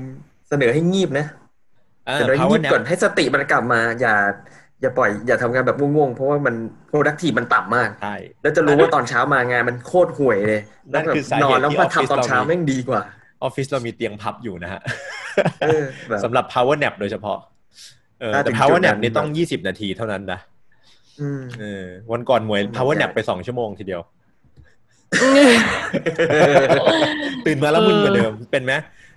[0.48, 1.26] เสนอให้งีบนะ
[2.06, 4.14] เออเสนอให้ power งีบ nap ก่อนให้สติมันกลับมา อย่า
[4.80, 6.54] อย่าปล่อย อย่าทำงานแบบง่วงๆ เพราะว่ามัน
[6.90, 10.60] productive มันต่ำมากใช่แล้วจะรู้ว่าตอนเช้ามางานมันโคตรห่วยเลย
[10.92, 13.02] นั่นคือสาเหตุนอนแล้วที่มาออฟฟิศทำตอนเช้าเรามีแม่งดีกว่า
[13.42, 14.80] ออฟฟิศเรามีเตียงพับอยู่นะฮะ
[15.62, 17.55] เออแบบสำหรับ power nap โดยเฉพาะเออถ้า
[18.32, 20.40] แต่ถึง power จุดนั้ nap นนี่ต้องแบบยี่สิบนาทีเท่านั้นนะ
[21.20, 24.02] อืมเออวันก่อนหมวยอืม power ใช่ nap ไปสองชั่วโมงทีเดียว
[27.46, 28.72] ตื่นมาแล้วมึนกว่าเดิม เป็นไหม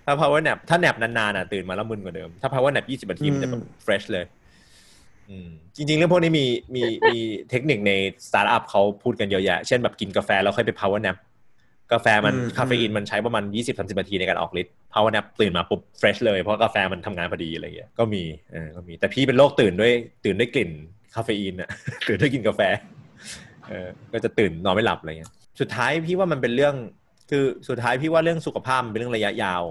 [0.05, 4.25] ถ้า power nap ถ้า nap นานๆอะตื่นมาแล้วมึนกว่าเดิม ถ้า power nap ยี่สิบนาทีมันจะแบบ fresh เลย
[5.29, 6.45] อืมจริงๆเรื่องพวกนี้มี
[6.75, 7.17] มีมี
[7.49, 7.91] เทคนิคใน
[8.27, 11.17] สตาร์ทอัพเขาพูดกันเยอะแยะ เช่นแบบกินกาแฟแล้วค่อยไป power nap
[11.93, 19.93] กาแฟมันอืมคาเฟอีนมันใช้ประมาณยี่สิบสามสิบนาทีในการออกฤทธิ์ power nap ตื่นมาปุ๊บ fresh เลยเพราะกาแฟมันทำงานพอดีอะไรเงี้ยก็มีเออก็มีแต่พี่เป็นโรคตื่นด้วย
[20.25, 20.71] ตื่นด้วยกลิ่น
[21.15, 21.69] คาเฟอีนอะ
[22.07, 22.61] ตื่นด้วยกินกาแฟ
[23.69, 26.75] เออก็จะตื่นนอนไม่หลับอะไรเงี้ยสุดท้ายพี่ว่ามันเป็นเรื่อง
[27.29, 29.63] คือสุดท้ายพี่ว่าเรื่องสุขภาพมันเป็นเรื่องระยะยาว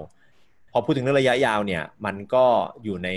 [0.71, 2.45] พอพูดถึงเรื่องระยะยาวเนี่ย มันก็
[2.83, 3.09] อยู่ใน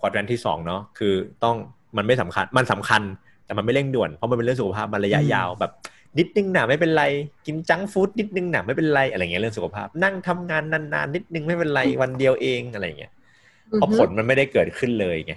[0.00, 1.56] quadrant ที่สองเนาะคือต้อง
[1.96, 3.02] มันไม่สำคัญมันสำคัญ
[3.46, 5.72] แต่มันไม่เร่งด่วนเพราะมันเป็นเรื่องสุขภาพมันระยะอืมยาวแบบ
[6.18, 7.04] นิดนึงหนาไม่เป็นไร
[7.46, 13.12] กินจังก์ฟู้ดนิดนึงหนาไม่เป็นไรอะไรเงี้ยเรื่องสุขภาพ นั่งทำงานนานๆนิดนึงไม่เป็นไรวันเดียวเองอะไรเงี้ย
[13.72, 15.34] เพราะผลมันไม่ได้เกิดขึ้นเลยไง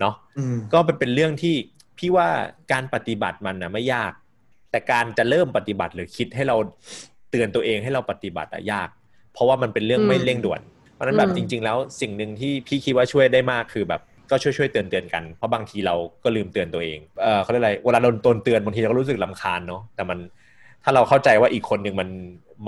[0.00, 1.54] เนาะอืมก็เป็นเป็นเรื่องที่
[1.98, 2.28] พี่ว่า
[2.72, 4.12] การปฏิบัติมันนะไม่ยาก
[4.70, 6.56] แต่การจะเริ่มปฏิบัติหรือคิดให้เรา
[7.30, 8.88] เตือนตัวเองให้เราปฏิบัติอะยาก
[9.32, 10.60] เพราะว่ามันเป็นเรื่องอืมไม่เร่งด่วน
[10.94, 14.00] เพราะฉะนั้นแบบอืมจริง ๆ แล้วสิ่งหนึ่งที่พี่คิดว่าช่วยได้มากคือแบบ
[14.30, 20.18] ก็ช่วยช่วยๆเตือนเตือนๆกัน เพราะบางทีเราก็ลืมเตือนตัวเองเออเขาเรียกอะไรเวลาเราโดนเตือนบางทีเราก็รู้สึกลำคาญเนาะแต่มัน
[20.84, 22.08] ถ้าเราเข้าใจว่าอีกคนหนึ่งมัน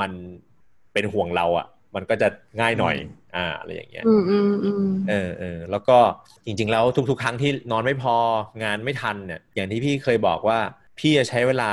[0.01, 0.13] มัน
[0.93, 2.29] เป็นห่วงเราอะมันก็จะ
[2.61, 2.97] ง่ายหน่อย
[3.37, 5.99] อ่าอะไรอย่างเงี้ยอืมอืมอืมเออเออแล้วก็
[6.47, 8.17] จริง ๆ แล้วทุก ๆ ครั้งที่นอนไม่พอ
[8.63, 10.59] งานไม่ทันเนี่ยอย่างที่พี่เคยบอกว่า
[10.99, 11.71] พี่จะใช้เวลา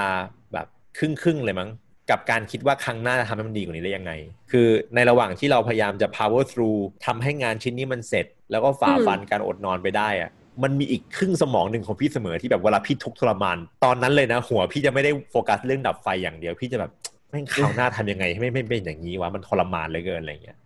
[0.54, 0.68] แบบ
[0.98, 1.70] ครึ่งครึ่งๆเลยมั้ง
[2.10, 4.12] กับการคิดว่าครั้งหน้าจะทำให้มันดีกว่านี้ได้ยังไง
[4.52, 10.30] คือในระหว่างที่เราพยายามจะ power through ทำให้งานชิ้นนี้มันเสร็จ แล้วก็ฝ่าฟันการอดนอนไปได้อะ
[10.64, 16.92] มันมีอีกครึ่งสมองหนึ่งของพี่เสมอที่แบบเวลาพี่ทุกข์ทรมาน ตอนนั้นเลยนะ หัวพี่จะไม่ได้โฟกัสเรื่องดับไฟอย่างเดียว พี่จะแบบ
[17.30, 20.58] แม่งข่าวหน้าทำยังไงให้ไม่ไม่เป็นอย่างนี้วะมันทรมานเหลยเกินอะไรอย่างเงี้ย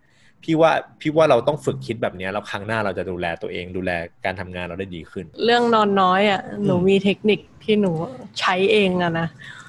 [0.43, 0.71] พี่ว่า
[1.01, 3.91] พี่ว่าเราต้องฝึกคิดแบบเนี้ยแล้วครั้งหน้าเราจะดูแลตัวเองดูแล
[4.25, 7.91] การทำงานเราได้ดีขึ้น เรื่องนอนน้อยอะหนูมีเทคนิคที่หนู
[8.39, 9.68] ใช้เองอะนะอื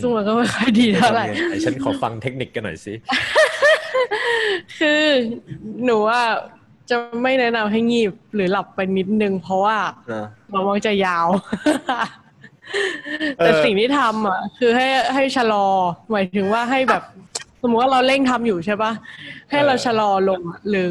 [0.00, 2.94] ซึ่งมันก็ไม่ค่อยดีเท่าไหร่ไอ้ฉันขอฟังเทคนิคกันหน่อยสิ
[4.78, 5.02] คือ
[5.84, 6.20] หนูว่า
[6.90, 9.76] จะไม่แนะนำให้งีบหรือหลับไปนิดนึง เพราะว่า
[10.12, 11.28] นะมันมักจะยาว
[13.36, 15.66] แต่สิ่งที่ทำอะ คือให้ให้ชะลอ
[16.10, 17.02] หมายถึงว่าให้แบบ
[17.62, 18.92] สมมติว่าเราเร่งทำอยู่ใช่ปะ
[19.50, 20.90] ให้เราชะลอลงอะหรือ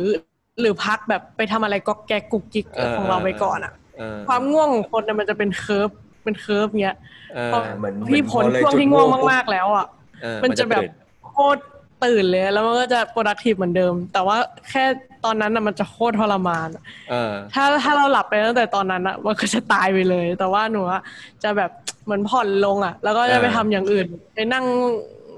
[0.59, 5.89] หรือพักแบบไปทำอะไรก็กุ๊กกิ๊กเออของเราไปก่อนอะเออความง่วงของคนน่ะมันจะเป็น curve
[6.29, 6.97] เป็น curve เงี้ย
[7.35, 9.85] เออพอเหมือนพี่พ้นเหมือนพอเลยช่วงจุดที่ง่วงง่วงปุ๊บมากๆแล้วอะ
[10.21, 10.91] เออมันจะแบบตื่น
[11.27, 11.61] โคตร
[12.05, 14.37] ตื่นเลย แล้วมันก็จะ productive เหมือนเดิม แต่ว่า
[14.69, 14.83] แค่
[15.25, 21.01] ตอนนั้นน่ะมันจะโคตรทรมานอะเออถ้าถ้าเราหลับไปตั้งแต่ตอนนั้นอะมันก็จะตายไปเลย แต่ว่าหนูอะ
[21.43, 21.71] จะแบบ
[22.05, 24.65] เหมือนผ่อนลงอะแล้วก็จะไปเออทำอย่างอื่นไปนั่ง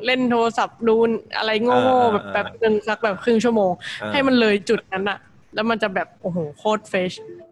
[0.05, 0.95] เล่นโทรศัพท์ดู
[1.37, 5.17] อะไรเอโง่อๆแบบเออแบบหนึ่งสักแบบครึ่งชั่วโมงเออให้มันเลยจุดนั้นอะ
[5.55, 7.11] แล้วมันจะแบบโอ้โหโคตรเฟช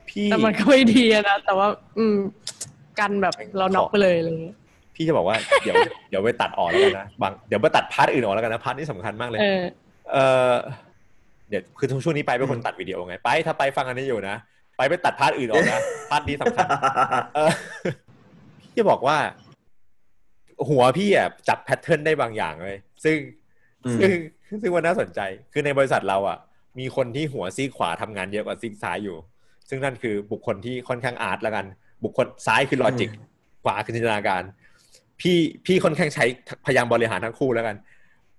[0.09, 1.67] พี่แต่มันก็ไม่ดีอะนะแต่ว่า
[1.97, 2.15] อืม
[2.99, 4.55] กันแบบเราน็อกไปเลยอะไรอย่างเงี้ย
[4.95, 5.75] พี่จะบอกว่าเดี๋ยว
[6.09, 9.63] เดี๋ยวไปตัดออกแล้วกันนะบางเดี๋ยวไปตัด part อื่นออกแล้วกันนะ part นี้สำคัญมากเลยเออ
[10.11, 10.17] เอ
[10.51, 10.53] อ
[11.49, 14.35] เดี๋ยวคือช่วงนี้ไปเป็นคนตัดวิดีโอไงไป ถ้าไปฟังอันนี้อยู่นะ
[14.77, 16.67] ไปไปตัด part อื่นออกนะ part นี้สำคัญ
[17.35, 17.51] เออ
[18.61, 19.17] พี่จะบอกว่า
[20.69, 23.17] หัวพี่อะจับ pattern ได้บางอย่างเลย ซึ่ง
[23.85, 24.11] อืมซึ่ง
[24.61, 25.19] ซึ่งมันน่าสนใจ
[25.53, 26.37] คือในบริษัทเราอะ
[26.79, 29.17] มีคนที่หัวซีกขวาทำงานเยอะกว่าซีกซ้ายอยู่
[29.69, 31.65] ซึ่งนั่นคือบุคคลที่ค่อนข้างอาร์ตละกัน
[32.03, 33.09] บุคคลซ้ายคือลอจิก
[33.63, 34.43] ขวาคือจินตนาการ
[35.21, 36.25] พี่พี่ค่อนข้างใช้
[36.65, 37.75] พยายามบริหารทั้งคู่แล้วกัน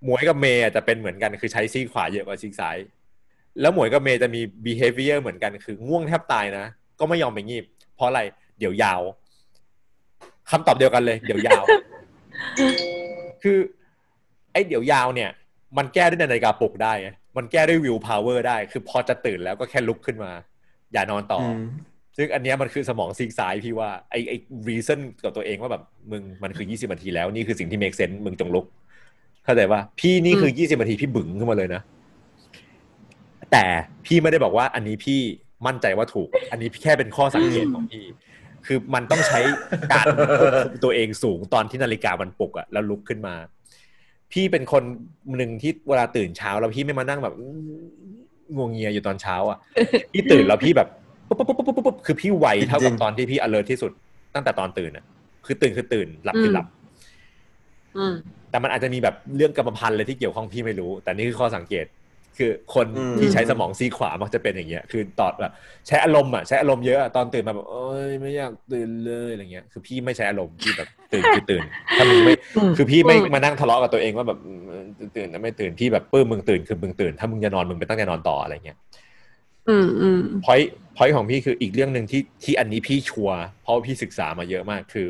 [0.03, 2.77] หมวยกับเมย์อะจะเป็นเหมือนกันคือใช้ซีกขวาเยอะกว่าซีกซ้าย
[3.61, 6.65] แล้วหมวยกับเมย์จะมี behavior เหมือนกันคือง่วงแทบตายนะ
[6.99, 8.21] ก็ไม่ยอมไปงีบ เพราะอะไร
[8.59, 9.01] เดี๋ยวยาว
[10.49, 11.63] คำตอบเดียวกันเลย เดี๋ยวยาว
[13.43, 13.57] คือ
[14.51, 15.29] ไอ้เดี๋ยวยาวเนี่ย
[15.77, 20.31] มันแก้ด้วยนาฬิกาปลุกได้ไงมันแก้ด้วยวิวพาวเวอร์ได้ คือพอจะตื่นแล้วก็แค่ลุกขึ้นมา
[20.93, 21.59] อย่านอนต่ออม
[22.17, 24.37] ซึ่งอันเนี้ยมันคือสมองซีกซ้ายพี่ว่าไอ้ไอ้
[24.69, 28.65] reason กับตัวเองว่าแบบมึงมันคือ 20นาทีแล้วนี่คือสิ่งที่ make sense มึงจงลุก
[29.45, 31.81] เข้าใจป่ะพี่นี่คือ 20นาทีพี่บึ๋งขึ้นมาเลยนะ
[33.51, 33.65] แต่
[34.05, 35.19] พี่ไม่ได้บอกว่าอันนี้พี่
[35.67, 38.05] มั่นใจว่าถูก อันนี้แค่เป็นข้อสังเกตของพี่
[38.65, 39.39] คือมันต้องใช้
[39.91, 40.51] การควบคุม
[40.83, 43.35] ตัวเองสูงตอนที่นาฬิกามันปลุกอะแล้วลุกขึ้นมา
[44.31, 44.83] พี่เป็นคน
[45.37, 47.35] หนึ่งที่เวลาตื่นเช้า แล้วพี่ไม่มานั่งแบบ
[48.55, 49.57] งวงเงียอยู่ตอนเช้าอะ
[50.13, 50.89] พี่ตื่นแล้วพี่แบบ
[51.37, 53.91] ปุ๊บปุ๊บปุ๊บปุ๊บปุ๊บคือพี่ไวเท่ากับตอนที่พี่ alert ที่สุด
[54.33, 55.05] ตั้งแต่ตอนตื่นอะ
[55.45, 56.65] คือตื่นคือตื่นหลับคือหลับ
[58.49, 61.87] แต่มันอาจจะมีแบบเรื่องกรรมพันธุ์อะไรที่เกี่ยวข้องพี่ไม่รู้ แต่นี่คือข้อสังเกต
[62.37, 62.87] คือคน
[63.19, 65.53] ที่ใช้สมองซีขวามักจะเป็นอย่างเงี้ย คือตอดแบบ
[65.87, 71.63] ใช้อารมณ์อะใช้อารมณ์เยอะตอนตื่นมาแบบโอ้ยไม่อยากตื่นเลยอะไรเงี้ย คือพี่ไม่ใช้อารมณ์พี่แบบตื่นคือตื่น
[71.97, 72.33] ถ้ามึงไม่
[72.77, 74.39] คือพี่ไม่มานั่งทะเลาะกับตัวเองว่าแบบ
[75.17, 78.77] ตื่นนะไม่ตื่นพี่แบบปื้มมึงตื่นคือมึงตื่น ถ้ามึงจะนอนมึงไปตั้งใจนอนต่ออะไรเงี้ย
[79.71, 80.59] อืมอืมพอย
[80.97, 85.07] พอยของพี่คืออีกเรื่องหนึ่งที่ที่อันนี้พี่ชัวร์เพราะว่าพี่ศึกษามาเยอะมากคือ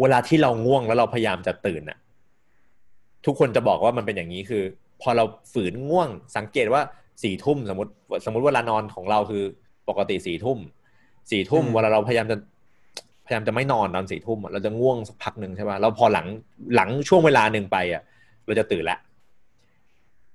[0.00, 1.98] เวลาที่เราง่วงแล้วเราพยายามจะตื่นน่ะ
[3.26, 4.62] ทุกคนจะบอกว่ามันเป็นอย่างนี้คือ
[5.02, 6.82] พอเราฝืนง่วงสังเกตว่า
[7.22, 7.90] สี่ทุ่มสมมติ
[8.24, 9.44] สมมติเวลานอนของเราคือ
[9.88, 10.58] ปกติสี่ทุ่ม
[11.30, 12.36] สี่ทุ่มอืมเวลาเราพยายามจะ
[13.26, 16.26] พยายามจะไม่นอนตอนสี่ทุ่มอะเราจะง่วงสักพักหนึ่งใช่ป่ะแล้วพอหลัง
[16.76, 18.02] หลังช่วงเวลาหนึ่งไปอะ
[18.46, 18.98] เราจะตื่นแล้ว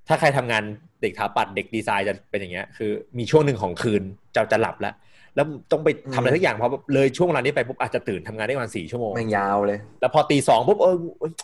[0.07, 0.63] ถ้าใครทำงาน
[1.01, 4.03] เด็กถาปัดเด็กดีไซน์จะเป็นอย่างเงี้ยคือ มีช่วงหนึ่งของคืน
[4.35, 4.93] จะจะหลับแล้ว
[5.35, 10.95] แล้วต้องไปทำอะไรทุกอย่างพอเลยช่วงเวลานี้ไปปุ๊บอาจจะตื่นทำงานได้ประมาณสี่ชั่วโมงแม่งยาวเลย แล้วพอตีสองปุ๊บเออ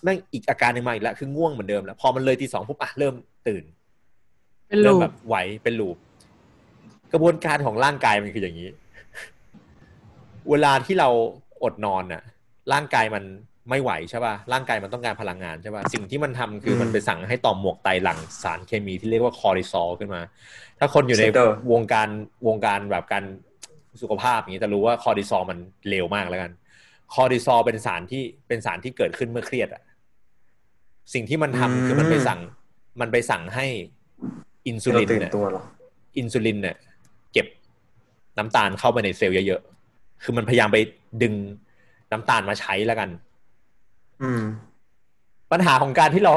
[0.03, 3.13] แม่งอีกอาการหนึ่งมาอีกแล้วคือง่วงเหมือนเดิมแล้วพอมันเลยตีสองปุ๊บอะเริ่ม
[3.47, 3.63] ตื่น
[4.67, 5.97] เป็น loop เริ่มกแบบไหวเป็น loop
[7.13, 8.69] กระบวนการของร่างกายมันคืออย่างนี้
[10.49, 11.09] เวลาที่เรา
[11.63, 12.23] อดนอนน่ะ
[12.73, 13.23] ร่างกายมัน
[13.69, 20.21] ไม่ไหวใช่ป่ะร่างกายมันต้องการพลังงานใช่ป่ะสิ่งที่มันทำคืออืมมันไปสั่งให้ต่อมหมวกไตหลั่งสารเคมีที่เรียกว่าคอร์ติซอลขึ้นมา
[20.79, 22.09] ถ้าคนอยู่ใน center วงการ
[22.47, 23.23] วงการแบบการ
[24.01, 25.57] สุขภาพอย่างนี้จะรู้ว่าคอร์ติซอลมัน
[25.89, 26.51] เลวมากแล้วกัน
[27.13, 29.83] คอร์ติซอลเป็นสารที่เป็นสารที่เกิดขึ้นเมื่อเครียดอะ
[31.13, 32.39] สิ่งที่มันทำอืมคือมันไปสั่ง
[33.01, 33.65] มันไปสั่งให้
[34.67, 35.63] อินซูเราลินตื่นเนี่ยตัวเหรอ
[36.17, 36.75] อินซูลินเนี่ย
[37.33, 37.47] เก็บ
[38.37, 40.77] น้ำตาลเข้าไปในเซลล์เยอะๆคือมันพยายามไป
[41.23, 41.33] ดึง
[42.11, 43.34] น้ำตาลมาใช้แล้วกันอืม
[45.51, 46.33] ปัญหาของการที่เรา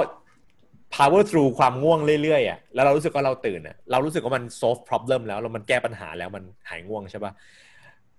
[0.95, 7.33] power through ความง่วงเรื่อยๆอะแล้วเรารู้สึกว่าเราตื่นอะเรารู้สึกว่ามัน solve problem แล้วแล้วมันแก้ปัญหาแล้วมันหายง่วงใช่ปะ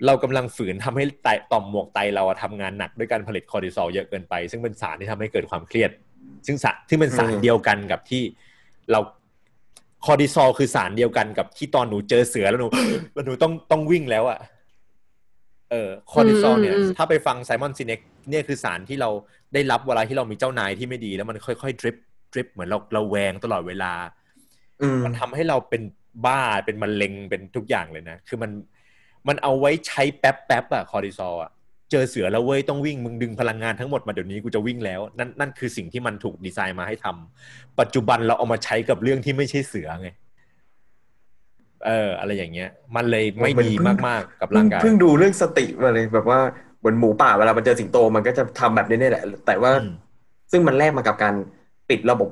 [0.05, 5.91] เรากำลังฝืนทำให้ไตต่อมหมวกไตเราอะทำงานหนักด้วยการผลิตคอร์ติซอลเยอะเกินไป ซึ่งเป็นสารที่ทำให้เกิดความเครียด
[6.47, 8.23] ซึ่งสารที่เป็นสารเดียวกันกับที่
[8.91, 8.99] เรา
[10.05, 12.67] คอร์ติซอลคือสารเดียวกันกับที่ตอนหนูเจอเสือแล้วหนู
[13.13, 14.39] แล้วหนูต้องต้องวิ่งแล้วอะ
[15.71, 17.99] เออคอร์ติซอลเนี่ยอืมอืมถ้าไปฟัง Simon Sinek
[18.29, 19.09] เนี่ยคือสารที่เรา
[19.53, 21.97] ได้รับเวลาที่เรามีเจ้านายที่ไม่ดี แล้วมันค่อยๆ drip
[22.33, 23.93] drip เหมือนเราระแวงตลอดเวลา
[24.81, 25.81] อืมมันทำให้เราเป็น
[26.25, 28.51] บ้าเป็นมะเร็งเป็นทุกอย่างเลยนะ คือมัน
[29.27, 31.51] มันเอาไว้ใช้แป๊บแป๊บๆอะคอร์ติซอลอะ
[31.91, 40.09] เจอเสือแล้วเว้ยต้องวิ่งมึงดึงพลังงานทั้งหมดมาเดี๋ยวนี้กูจะวิ่งแล้ว นั่นนั่นคือสิ่งที่มันถูกดีไซน์มาให้ทำปัจจุบันเราเอามาใช้กับเรื่องที่ไม่ใช่เสือไง
[41.85, 43.73] เอออะไรอย่างเงี้ย มันเลยไม่ดี
[44.07, 46.39] มากๆกับร่างกายเพิ่งดูเรื่องสติมาเลยแบบว่า
[46.79, 49.93] เหมือนหมูป่าเวลามันเจอสิงโตมันก็จะทำแบบนี้นี่แหละ แต่ว่าอืม
[50.51, 51.35] ซึ่งมันแลกมากับการ
[51.89, 52.29] ปิดระบบ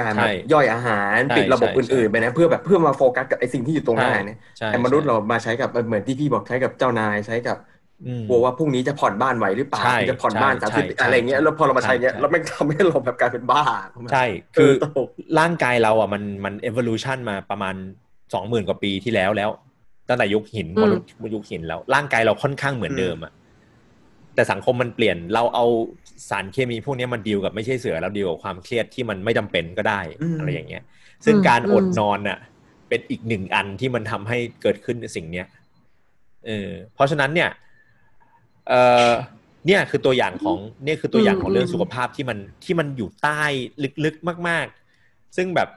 [0.00, 7.58] การใช่ย่อยอาหารใช่ปิดระบบใช่อื่นๆไปนะเพื่อแบบเพื่อมาโฟกัสกับไอ้สิ่งที่อยู่ตรงหน้าเนี่ยใช่แต่มนุษย์ใช่เรามาใช้กับเหมือนที่พี่บอกใช้กับเจ้านายใช้กับ
[8.06, 13.62] อืมกลัวว่าพรุ่งนี้จะผ่อนบ้านไหวหรือเปล่าใช่จะผ่อนบ้านใช่สามสิบใช่อะไรเงี้ยแล้วพอเรามาใช้เงี้ยใช่เราไม่งทำให้เราแบบกลายเป็นบ้า
[14.12, 14.24] ใช่
[14.56, 15.08] คืคืออตลก
[15.38, 17.74] ร่างกายเราอะมันมัน evolution มาประมาณ
[18.32, 19.50] สองหมื่นกว่าปีที่แล้วแล้ว
[20.08, 23.32] ตั้งแต่ยุคหินอืมมนุษย์ยุคหินแล้ว ร่างกายเราค่อนข้างเหมือนเดิมอะ
[24.34, 25.64] แต่สังคมมันเปลี่ยนเราเอา
[26.28, 30.82] สารเคมีพวกนี้มันดีลกับไม่ใช่เสือแล้วดีลกับความเครียดที่มันไม่จำเป็นก็ได้อืมอะไรอย่างเงี้ย
[31.24, 32.38] ซึ่งอืมการอดอืมนอนน่ะ
[32.88, 35.46] เป็นอีกหนึ่งอันที่มันทำให้เกิดขึ้นสิ่งเนี้ย
[36.46, 37.50] เออเพราะฉะนั้นเนี่ย
[38.68, 39.12] เอ่อ
[39.66, 43.42] เนี่ยคือตัวอย่างของเนี่ยคือตัวอย่างของเรื่องสุขภาพที่มันที่มันอยู่ใต้
[44.04, 44.66] ลึกๆมาก
[45.00, 45.68] ๆ ซึ่งแบบ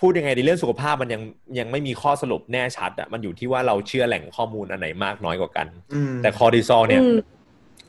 [0.00, 1.22] พูดยังไงในเรื่องสุขภาพมันยัง
[1.58, 7.18] ยังไม่มีข้อสรุปแน่ชัดอะมันอยู่ที่ว่าเราเชื่อแหล่งข้อมูลอันไหนมากน้อยกว่ากันอืมแต่คอร์ติซอลเนี่ยอืม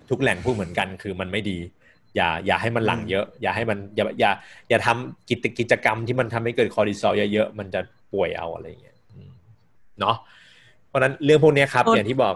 [0.10, 1.58] ทุกแหล่งพูดเหมือนกันคือมันไม่ดี
[2.16, 4.32] อย่าอย่าให้มันหลั่งเยอะ อย่าให้มันอย่าอย่า
[4.70, 7.82] อย่าทำกิจกิจกรรมที่มันทำให้เกิดคอร์ติซอลเยอะๆมันจะ
[8.14, 9.30] ป่วยเอาอะไรอย่างเงี้ยอืม
[10.00, 10.16] เนาะ
[10.88, 12.36] เพราะฉะนั้นเรื่องพวกเนี้ยครับโทษอย่างที่บอก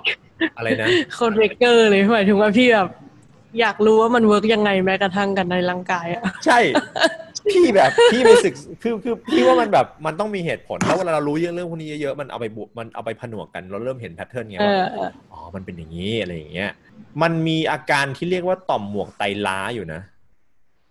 [0.57, 2.89] อะไรนะคนเรเกอร์เลยหมายถึงว่าพี่แบบ
[3.59, 6.59] อยากรู้ว่ามัน work ยังไงแม้กระทั่งกันในร่างกายอะใช่
[7.51, 16.71] พี่แบบพี่ไปศึกคือคือพี่ว่ามันแบบมันต้องมีเหตุผลแล้วเวลาเรารู้เรื่องเรื่องพวกนี้เยอะๆมันเอาไปบวกมันเอาไปผนวกกันเราเริ่มเห็น pattern ไงเอว่าอเอออ๋อมันเป็นอย่างนี้อะไรอย่างเงี้ย
[17.21, 20.01] มันมีอาการที่เรียกว่าต่อมหมวกไตล้าอยู่นะ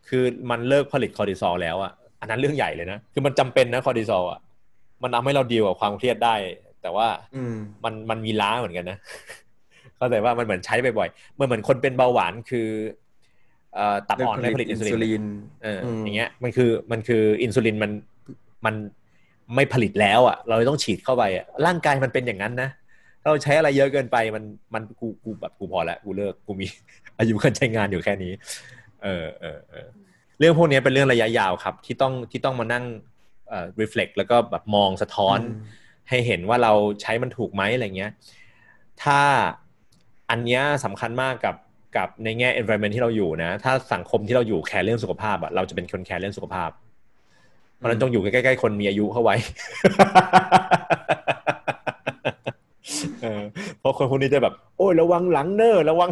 [0.09, 4.41] คือมันเลิกผลิตคอร์ติซอลแล้วอะอันนั้นเรื่องใหญ่เลยนะ คือมันจำเป็นนะคอร์ติซอลอะ
[5.03, 6.35] มันทำให้เราดีลกับความเครียดได้
[6.83, 8.99] แต่ว่าอืมมันมันมีล้าเหมือนกันนะ
[9.97, 13.02] เข้าใจว่ามันเหมือนใช้บ่อยๆมันเหมือนคนเป็นเบาหวานคือเอ่อ
[14.09, 15.25] ตับอ่อนไม่ผลิตอินซูลินน
[15.63, 17.93] เอออมอย่างเงี้ยมันคือมันคืออินซูลินมัน
[18.67, 18.75] มัน
[19.55, 22.69] ไม่ผลิตแล้วอะ เราเลยต้องฉีดเข้าไปอะร่างกายมันเป็นอย่างนั้นนะ
[23.21, 24.45] ถ้าเราใช้อะไรเยอะเกินไปมัน
[24.75, 26.67] มันกูกูแบบกูพอแล้วกูเลิกกูมี
[27.19, 28.33] อายุการใช้งานอยู่แค่นี้
[29.03, 29.89] เออเออเออ
[30.39, 32.85] เรื่องพวกนี้เป็นเรื่องระยะยาวครับ ที่ต้องที่ต้องมานั่ง
[33.49, 38.13] เอ่อ reflect แล้วก็แบบมองสะท้อนอืมให้เห็นว่าเราใช้มันถูกไหมอะไรเงี้ย
[39.03, 39.21] ถ้า
[40.31, 41.55] อันเนี้ยสำคัญมากกับ
[41.97, 46.71] กับในแง่ environment ที่เราอยู่นะ ถ้าสังคมที่เราอยู่แคร์เรื่องสุขภาพอะเราจะเป็นคนแคร์เรื่องสุขภาพ
[47.77, 49.37] เพราะนั้นต้องอยู่ใกล้ๆคนมีอายุเข้าไว้
[53.23, 53.43] เออ
[53.79, 56.11] เพราะคนพวกนี้จะแบบ โอ้ยระวังหลังเนอร์ระวัง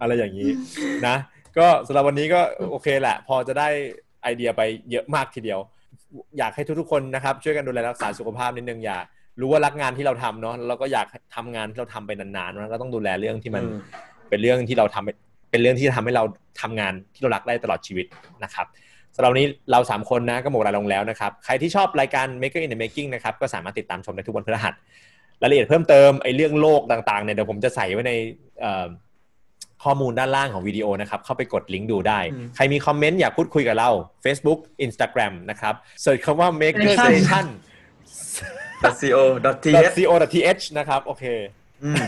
[0.00, 0.50] อะไรอย่างนี้
[1.06, 1.16] นะ
[1.58, 2.40] ก็สำหรับวันนี้ก็
[2.70, 3.68] โอเคแหละ พอจะได้
[4.22, 5.60] ไอเดียไปเยอะมากทีเดียว
[6.38, 8.98] อยากให้ทุกๆคนนะครับ ช่วยกันดูแลรักษาสุขภาพนิดนึงอย่า
[9.40, 13.80] รู้ว่ารักงานที่เราทำเนาะแล้วก็อยากทำงานที่เราทำไปนานๆนะก็ต้องดูแลเรื่องที่มันอืม
[14.30, 16.24] เป็นเรื่องที่เราทำเป็นเรื่องที่ทำให้เรา
[16.60, 18.06] ทำงานที่เรารักได้ตลอดชีวิต
[18.44, 18.66] นะครับ
[19.16, 24.74] สำหรับวันนี้เราสามคนนะก็หมดเวลาลงแล้วนะครับ ใครที่ชอบรายการ Maker in the Making นะครับก็สามารถติดตามชมได้ทุกวันพฤหัส
[25.42, 28.12] รายละเอียดเพิ่มเติมไอ้เรื่องโลกต่างๆเนี่ยเดี๋ยวผมจะใส่ไว้ใน
[28.60, 28.86] เอ่อ
[29.84, 33.90] ข้อมูลด้านล่างของวิดีโอนะครับ เข้าไปกดลิงก์ดูได้อืมใครมีคอมเมนต์อยากพูดคุยกับเรา
[34.24, 37.46] Facebook Instagram นะครับเสิร์ชคำว่า Maker Station
[39.00, 41.24] co.th co.th นะครับ โอเค
[41.84, 42.04] อืม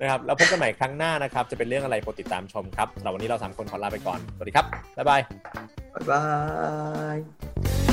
[0.00, 4.66] นะครับ แล้วพบกันใหม่ครั้งหน้านะครับ จะเป็นเรื่องอะไรโปรดติดตามชมครับสำหรับวันนี้เราสามคนขอลาไปก่อน สวัสดีครับ
[4.96, 5.20] บ๊ายบาย
[5.94, 6.24] บ๊ายบา
[7.14, 7.91] ย